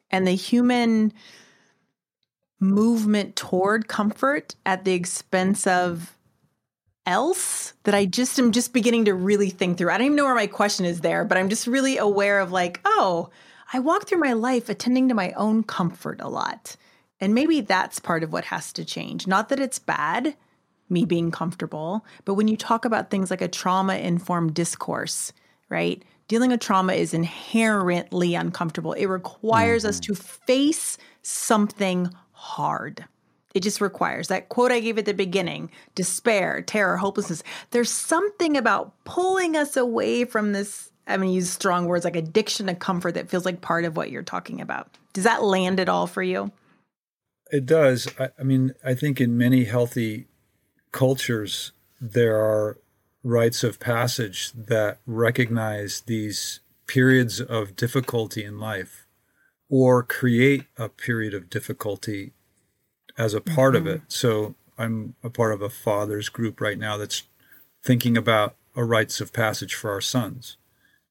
[0.09, 1.13] and the human
[2.59, 6.17] movement toward comfort at the expense of
[7.05, 9.91] else that I just am just beginning to really think through.
[9.91, 12.51] I don't even know where my question is there, but I'm just really aware of
[12.51, 13.29] like, oh,
[13.71, 16.75] I walk through my life attending to my own comfort a lot.
[17.21, 19.27] And maybe that's part of what has to change.
[19.27, 20.35] Not that it's bad,
[20.89, 25.31] me being comfortable, but when you talk about things like a trauma informed discourse,
[25.69, 26.03] right?
[26.27, 28.93] Dealing with trauma is inherently uncomfortable.
[28.93, 29.89] It requires mm-hmm.
[29.89, 33.05] us to face something hard.
[33.53, 37.43] it just requires that quote I gave at the beginning despair, terror, hopelessness.
[37.71, 40.91] There's something about pulling us away from this.
[41.07, 43.97] I'm going to use strong words like addiction to comfort that feels like part of
[43.97, 44.97] what you're talking about.
[45.13, 46.51] Does that land at all for you?
[47.51, 48.07] It does.
[48.19, 50.27] I, I mean, I think in many healthy
[50.91, 52.77] cultures, there are
[53.23, 59.05] rites of passage that recognize these periods of difficulty in life
[59.69, 62.33] or create a period of difficulty
[63.17, 63.87] as a part mm-hmm.
[63.87, 64.01] of it.
[64.07, 67.23] So I'm a part of a father's group right now that's
[67.83, 70.57] thinking about a rites of passage for our sons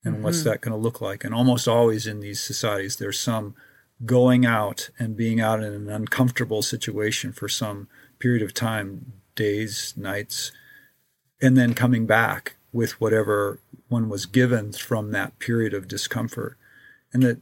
[0.05, 0.25] and mm-hmm.
[0.25, 1.25] what's that going to look like.
[1.25, 3.55] And almost always in these societies, there's some
[4.05, 7.89] going out and being out in an uncomfortable situation for some
[8.19, 10.53] period of time, days, nights,
[11.41, 16.57] and then coming back with whatever one was given from that period of discomfort.
[17.13, 17.39] And that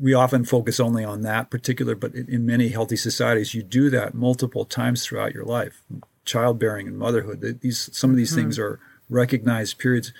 [0.00, 4.14] we often focus only on that particular, but in many healthy societies, you do that
[4.14, 5.82] multiple times throughout your life.
[6.24, 8.42] Childbearing and motherhood, these some of these mm-hmm.
[8.42, 8.78] things are
[9.08, 10.12] recognized periods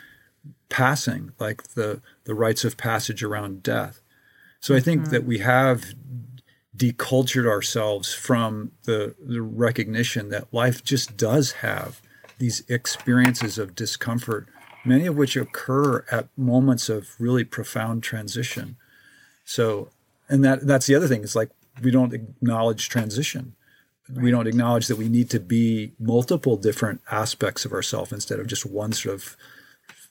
[0.70, 4.00] passing, like the the rites of passage around death.
[4.60, 5.10] So I think mm-hmm.
[5.10, 5.84] that we have
[6.76, 12.00] decultured ourselves from the, the recognition that life just does have
[12.38, 14.46] these experiences of discomfort,
[14.84, 18.76] many of which occur at moments of really profound transition.
[19.44, 19.88] So,
[20.28, 21.22] and that that's the other thing.
[21.22, 21.50] It's like
[21.82, 23.54] we don't acknowledge transition.
[24.08, 24.24] Right.
[24.24, 28.46] We don't acknowledge that we need to be multiple different aspects of ourselves instead of
[28.46, 29.36] just one sort of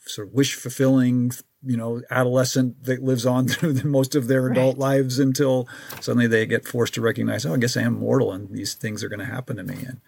[0.05, 1.31] sort of wish fulfilling,
[1.65, 4.97] you know, adolescent that lives on through the, most of their adult right.
[4.97, 5.67] lives until
[5.99, 9.03] suddenly they get forced to recognize, oh, I guess I am mortal and these things
[9.03, 9.77] are going to happen to me.
[9.85, 9.99] And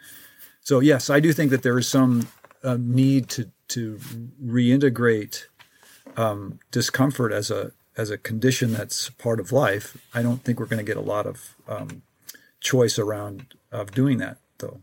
[0.62, 2.28] so, yes, I do think that there is some
[2.64, 4.00] uh, need to to
[4.44, 5.46] reintegrate
[6.18, 10.68] um, discomfort as a as a condition that's part of life, I don't think we're
[10.68, 12.02] going to get a lot of um,
[12.62, 14.80] choice around of doing that, though.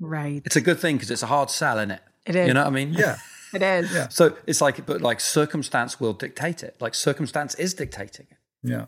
[0.00, 0.42] Right.
[0.44, 2.02] It's a good thing because it's a hard sell, isn't it?
[2.26, 2.48] It is.
[2.48, 2.92] You know what I mean?
[2.92, 3.18] Yeah.
[3.52, 3.92] It is.
[3.92, 4.08] Yeah.
[4.08, 6.76] So it's like, but like circumstance will dictate it.
[6.80, 8.38] Like circumstance is dictating it.
[8.62, 8.86] Yeah.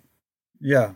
[0.61, 0.93] Yeah.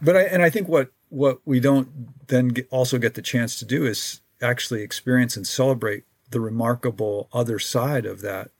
[0.00, 3.58] But I, and I think what, what we don't then get, also get the chance
[3.58, 8.50] to do is actually experience and celebrate the remarkable other side of that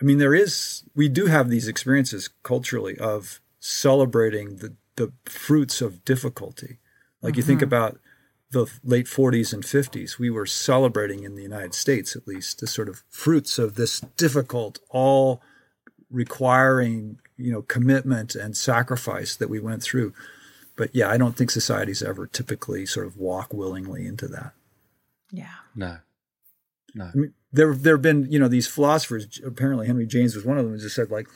[0.00, 5.80] I mean, there is, we do have these experiences culturally of celebrating the, the fruits
[5.80, 6.78] of difficulty.
[7.22, 7.38] Like mm-hmm.
[7.38, 7.64] you think mm-hmm.
[7.64, 7.98] about
[8.50, 12.66] the late 40s and 50s, we were celebrating in the United States, at least, the
[12.66, 15.42] sort of fruits of this difficult, all
[16.10, 20.12] requiring, you know, commitment and sacrifice that we went through.
[20.76, 24.52] But yeah, I don't think societies ever typically sort of walk willingly into that.
[25.32, 25.54] Yeah.
[25.74, 25.98] No.
[26.94, 27.06] No.
[27.06, 29.40] I mean, there there have been you know these philosophers.
[29.44, 30.74] Apparently, Henry James was one of them.
[30.74, 31.28] Who just said like,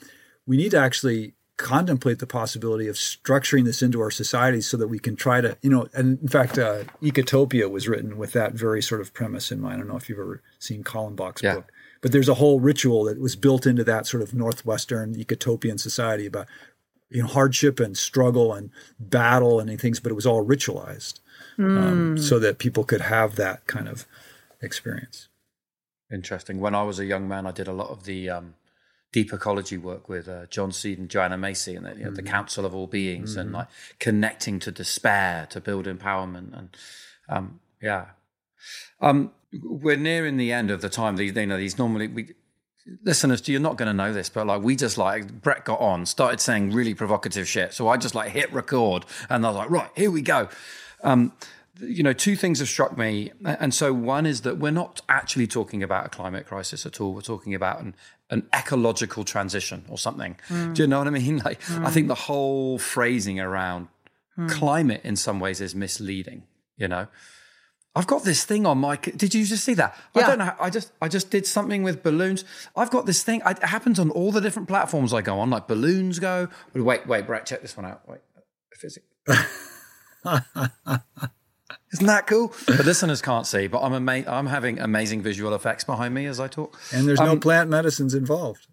[0.45, 4.87] we need to actually contemplate the possibility of structuring this into our society so that
[4.87, 5.87] we can try to you know.
[5.93, 9.75] And in fact, uh, Ecotopia was written with that very sort of premise in mind.
[9.75, 11.55] I don't know if you've ever seen Callenbach's yeah.
[11.55, 15.79] book, but there's a whole ritual that was built into that sort of northwestern ecotopian
[15.79, 16.47] society about
[17.09, 21.19] you know hardship and struggle and battle and things, but it was all ritualized
[21.57, 21.77] mm.
[21.77, 24.07] um, so that people could have that kind of
[24.61, 25.27] experience.
[26.11, 26.59] Interesting.
[26.59, 28.55] When I was a young man, I did a lot of the um,
[29.11, 32.15] deep ecology work with uh, John Seed and Joanna Macy and the, you know, mm-hmm.
[32.15, 33.41] the Council of All Beings mm-hmm.
[33.41, 33.67] and like
[33.99, 36.57] connecting to despair to build empowerment.
[36.57, 36.77] And
[37.27, 38.05] um, yeah.
[39.01, 39.31] Um,
[39.63, 41.17] we're nearing the end of the time.
[41.17, 42.29] These, you know, these normally, we,
[43.03, 46.05] listeners, you're not going to know this, but like we just like Brett got on,
[46.05, 47.73] started saying really provocative shit.
[47.73, 50.47] So I just like hit record and I was like, right, here we go.
[51.03, 51.33] Um,
[51.81, 53.31] you know, two things have struck me.
[53.43, 57.13] And so one is that we're not actually talking about a climate crisis at all.
[57.13, 57.95] We're talking about an,
[58.29, 60.37] an ecological transition or something.
[60.49, 60.75] Mm.
[60.75, 61.37] Do you know what I mean?
[61.45, 61.85] Like, mm.
[61.85, 63.87] I think the whole phrasing around
[64.37, 64.49] mm.
[64.49, 66.43] climate in some ways is misleading,
[66.77, 67.07] you know?
[67.93, 68.95] I've got this thing on my.
[68.95, 69.97] Did you just see that?
[70.15, 70.23] Yeah.
[70.23, 70.53] I don't know.
[70.61, 72.45] I just I just did something with balloons.
[72.73, 73.41] I've got this thing.
[73.45, 75.49] It happens on all the different platforms I go on.
[75.49, 76.47] Like balloons go.
[76.73, 78.07] Wait, wait, Brett, check this one out.
[78.07, 78.21] Wait,
[78.75, 79.05] physics.
[81.93, 82.53] Isn't that cool?
[82.67, 86.39] The listeners can't see, but I'm ama- I'm having amazing visual effects behind me as
[86.39, 86.79] I talk.
[86.93, 88.67] And there's um, no plant medicines involved.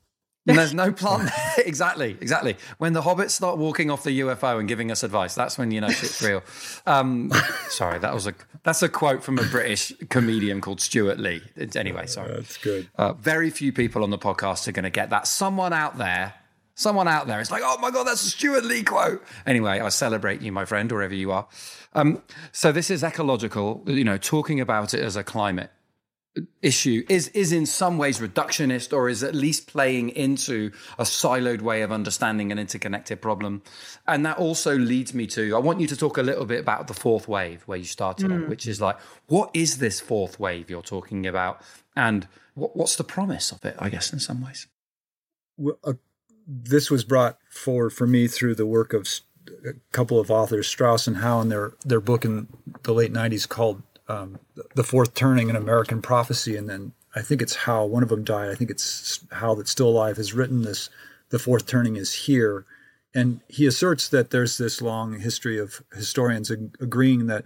[0.47, 1.31] And there's no plant.
[1.59, 2.57] exactly, exactly.
[2.79, 5.81] When the hobbits start walking off the UFO and giving us advice, that's when you
[5.81, 6.43] know shit's real.
[6.87, 7.31] Um,
[7.69, 11.43] sorry, that was a that's a quote from a British comedian called Stewart Lee.
[11.75, 12.33] Anyway, sorry.
[12.33, 12.89] That's good.
[12.97, 15.27] Uh, very few people on the podcast are going to get that.
[15.27, 16.35] Someone out there
[16.79, 19.23] someone out there is like, oh my God, that's a Stewart Lee quote.
[19.45, 21.47] Anyway, I celebrate you, my friend, wherever you are.
[21.93, 22.23] Um,
[22.53, 25.71] so this is ecological, you know, talking about it as a climate
[26.63, 31.63] issue is is in some ways reductionist or is at least playing into a siloed
[31.63, 33.61] way of understanding an interconnected problem
[34.07, 36.87] and that also leads me to i want you to talk a little bit about
[36.87, 38.49] the fourth wave where you started mm.
[38.49, 41.61] which is like what is this fourth wave you're talking about
[41.97, 44.69] and what, what's the promise of it i guess in some ways
[45.57, 45.95] well, uh,
[46.49, 49.07] this was brought forward for me through the work of
[49.67, 52.49] a couple of authors strauss and howe in their their book in
[52.83, 54.39] the late 90s called um,
[54.75, 57.85] the fourth turning in American prophecy, and then I think it's Howe.
[57.85, 58.51] One of them died.
[58.51, 60.89] I think it's Howe that's still alive has written this.
[61.31, 62.65] The fourth turning is here,
[63.15, 67.45] and he asserts that there's this long history of historians ag- agreeing that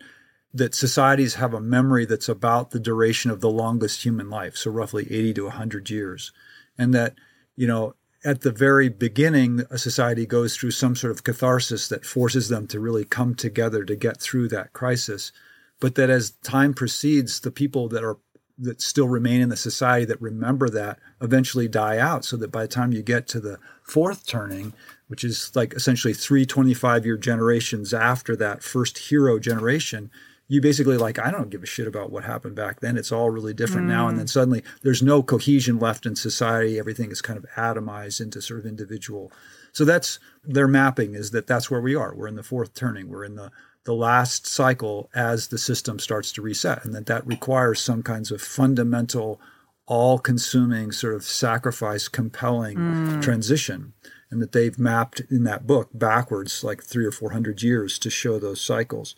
[0.55, 4.71] that societies have a memory that's about the duration of the longest human life, so
[4.71, 6.31] roughly 80 to 100 years,
[6.79, 7.15] and that
[7.57, 7.95] you know
[8.25, 12.67] at the very beginning, a society goes through some sort of catharsis that forces them
[12.69, 15.33] to really come together to get through that crisis.
[15.81, 18.19] But that as time proceeds, the people that are
[18.59, 22.63] that still remain in the society that remember that eventually die out so that by
[22.63, 24.73] the time you get to the fourth turning
[25.09, 30.11] which is like essentially three 25 year generations after that first hero generation
[30.53, 33.31] you basically like i don't give a shit about what happened back then it's all
[33.31, 33.91] really different mm.
[33.91, 34.31] now and then mm.
[34.31, 38.67] suddenly there's no cohesion left in society everything is kind of atomized into sort of
[38.67, 39.33] individual
[39.73, 43.09] so that's their mapping is that that's where we are we're in the fourth turning
[43.09, 43.51] we're in the
[43.85, 48.31] the last cycle as the system starts to reset, and that that requires some kinds
[48.31, 49.41] of fundamental,
[49.87, 53.23] all-consuming sort of sacrifice, compelling mm.
[53.23, 53.93] transition,
[54.31, 58.11] and that they've mapped in that book backwards like three or four hundred years to
[58.11, 59.17] show those cycles.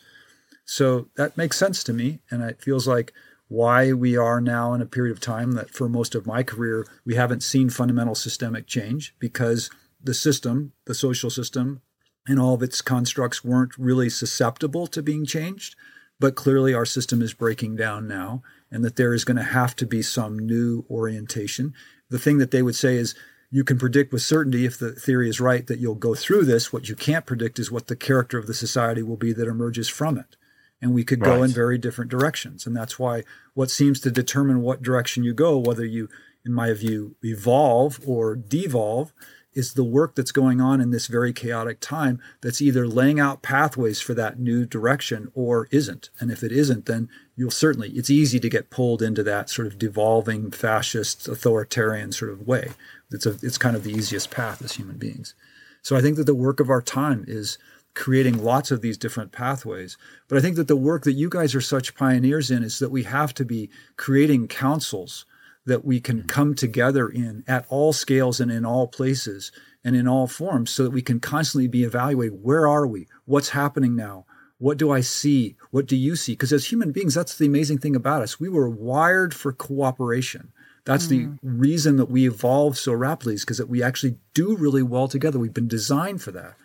[0.65, 3.13] So that makes sense to me, and it feels like
[3.49, 6.87] why we are now in a period of time that for most of my career
[7.05, 9.71] we haven't seen fundamental systemic change because
[10.03, 11.83] the system, the social system,
[12.27, 15.77] and all of its constructs weren't really susceptible to being changed.
[16.21, 19.75] But clearly, our system is breaking down now, and that there is going to have
[19.77, 21.75] to be some new orientation.
[22.09, 23.15] The thing that they would say is
[23.51, 26.73] you can predict with certainty if the theory is right that you'll go through this.
[26.73, 29.89] What you can't predict is what the character of the society will be that emerges
[29.89, 30.37] from it.
[30.85, 31.37] And we could right.
[31.37, 32.67] go in very different directions.
[32.67, 33.25] And that's why
[33.55, 36.11] what seems to determine what direction you go, whether you,
[36.45, 39.15] in my view, evolve or devolve,
[39.55, 43.41] is the work that's going on in this very chaotic time that's either laying out
[43.41, 46.11] pathways for that new direction or isn't.
[46.21, 49.67] And if it isn't, then you'll certainly, it's easy to get pulled into that sort
[49.67, 52.73] of devolving fascist authoritarian sort of way.
[53.11, 55.35] It's, a, it's kind of the easiest path as human beings.
[55.81, 57.57] So I think that the work of our time is
[57.95, 59.97] creating lots of these different pathways.
[60.29, 62.91] But I think that the work that you guys are such pioneers in is that
[62.91, 65.25] we have to be creating councils
[65.67, 69.51] that we can come together in at all scales and in all places
[69.83, 73.07] and in all forms so that we can constantly be evaluating where are we?
[73.25, 74.27] What's happening now?
[74.59, 75.57] What do I see?
[75.71, 76.33] What do you see?
[76.33, 78.39] Because as human beings, that's the amazing thing about us.
[78.39, 80.53] We were wired for cooperation.
[80.85, 81.09] That's mm.
[81.09, 85.09] the reason that we evolve so rapidly is because that we actually do really well
[85.09, 85.39] together.
[85.39, 86.57] We've been designed for that.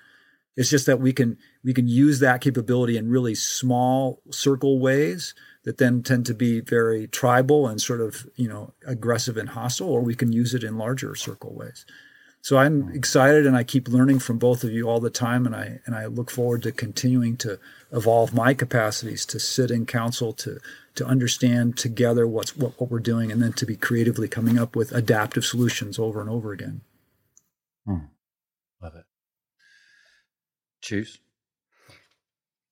[0.55, 5.33] It's just that we can we can use that capability in really small circle ways
[5.63, 9.89] that then tend to be very tribal and sort of you know aggressive and hostile,
[9.89, 11.85] or we can use it in larger circle ways.
[12.41, 15.55] So I'm excited, and I keep learning from both of you all the time, and
[15.55, 17.59] I and I look forward to continuing to
[17.91, 20.59] evolve my capacities to sit in council to
[20.95, 24.75] to understand together what's what, what we're doing, and then to be creatively coming up
[24.75, 26.81] with adaptive solutions over and over again.
[27.85, 28.05] Hmm.
[28.81, 29.05] Love it.
[30.81, 31.19] Tues.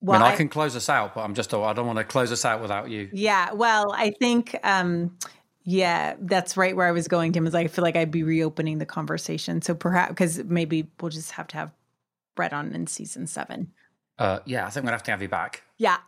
[0.01, 1.97] Well, I mean, I, I, can close us out, but I'm just, I don't want
[1.97, 3.09] to close us out without you.
[3.11, 3.53] Yeah.
[3.53, 5.17] Well, I think, um,
[5.63, 8.77] yeah, that's right where I was going, Tim, is I feel like I'd be reopening
[8.77, 9.61] the conversation.
[9.61, 11.71] So perhaps, because maybe we'll just have to have
[12.35, 13.71] Brett on in season seven.
[14.19, 15.63] Uh, yeah, I think we're going to have to have you back.
[15.77, 15.97] Yeah.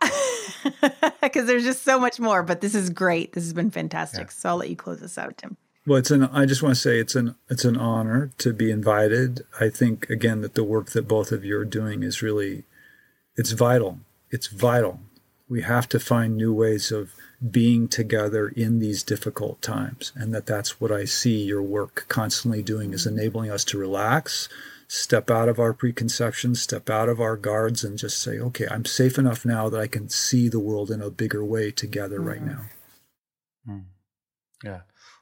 [1.22, 3.32] Because there's just so much more, but this is great.
[3.32, 4.28] This has been fantastic.
[4.28, 4.32] Yeah.
[4.32, 5.56] So I'll let you close us out, Tim.
[5.90, 6.22] Well, it's an.
[6.22, 7.34] I just want to say it's an.
[7.48, 9.44] It's an honor to be invited.
[9.58, 12.62] I think again that the work that both of you are doing is really
[13.34, 13.98] it's vital.
[14.30, 15.00] It's vital.
[15.48, 17.10] We have to find new ways of
[17.50, 20.12] being together in these difficult times.
[20.14, 24.48] And that that's what I see your work constantly doing is enabling us to relax,
[24.86, 28.84] step out of our preconceptions, step out of our guards, and just say, okay, I'm
[28.84, 32.28] safe enough now that I can see the world in a bigger way together mm-hmm.
[32.28, 32.60] right now.
[33.68, 33.84] Mm.
[34.62, 34.80] Yeah.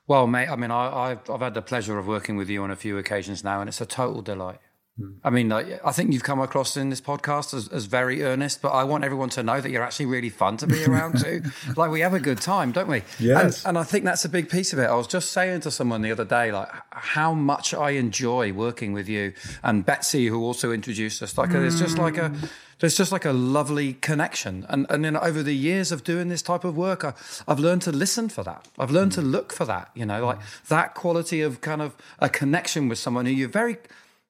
[0.08, 2.70] Well, mate, I mean, I, have I've had the pleasure of working with you on
[2.70, 4.58] a few occasions now, and it's a total delight.
[4.98, 5.10] Hmm.
[5.22, 8.62] I mean, like, I think you've come across in this podcast as, as very earnest,
[8.62, 11.42] but I want everyone to know that you're actually really fun to be around too.
[11.76, 13.02] like we have a good time, don't we?
[13.20, 13.64] Yes.
[13.64, 14.86] And, and I think that's a big piece of it.
[14.86, 18.94] I was just saying to someone the other day, like how much I enjoy working
[18.94, 21.36] with you and Betsy, who also introduced us.
[21.36, 22.46] Like it's just like a hmm.
[22.80, 24.66] There's just like a lovely connection.
[24.68, 27.14] And and then over the years of doing this type of work, I,
[27.46, 28.68] I've learned to listen for that.
[28.78, 29.30] I've learned to mm.
[29.30, 29.90] look for that.
[29.94, 30.68] You know, like mm.
[30.68, 33.78] that quality of kind of a connection with someone who you're very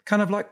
[0.05, 0.49] kind of like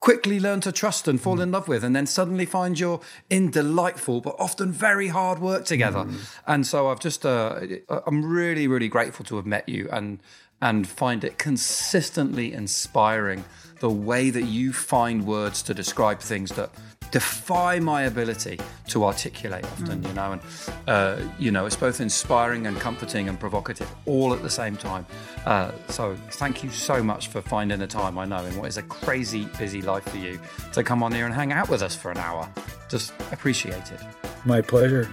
[0.00, 1.42] quickly learn to trust and fall mm.
[1.42, 5.64] in love with and then suddenly find you're in delightful but often very hard work
[5.64, 6.06] together
[6.46, 7.58] and so i've just uh,
[8.06, 10.20] i'm really really grateful to have met you and
[10.60, 13.44] and find it consistently inspiring
[13.80, 16.70] the way that you find words to describe things that
[17.10, 20.42] defy my ability to articulate often you know and
[20.86, 25.06] uh, you know it's both inspiring and comforting and provocative all at the same time.
[25.44, 28.76] Uh, so thank you so much for finding the time i know in what is
[28.76, 30.38] a crazy busy life for you
[30.72, 32.48] to come on here and hang out with us for an hour.
[32.88, 34.00] Just appreciate it.
[34.44, 35.08] My pleasure.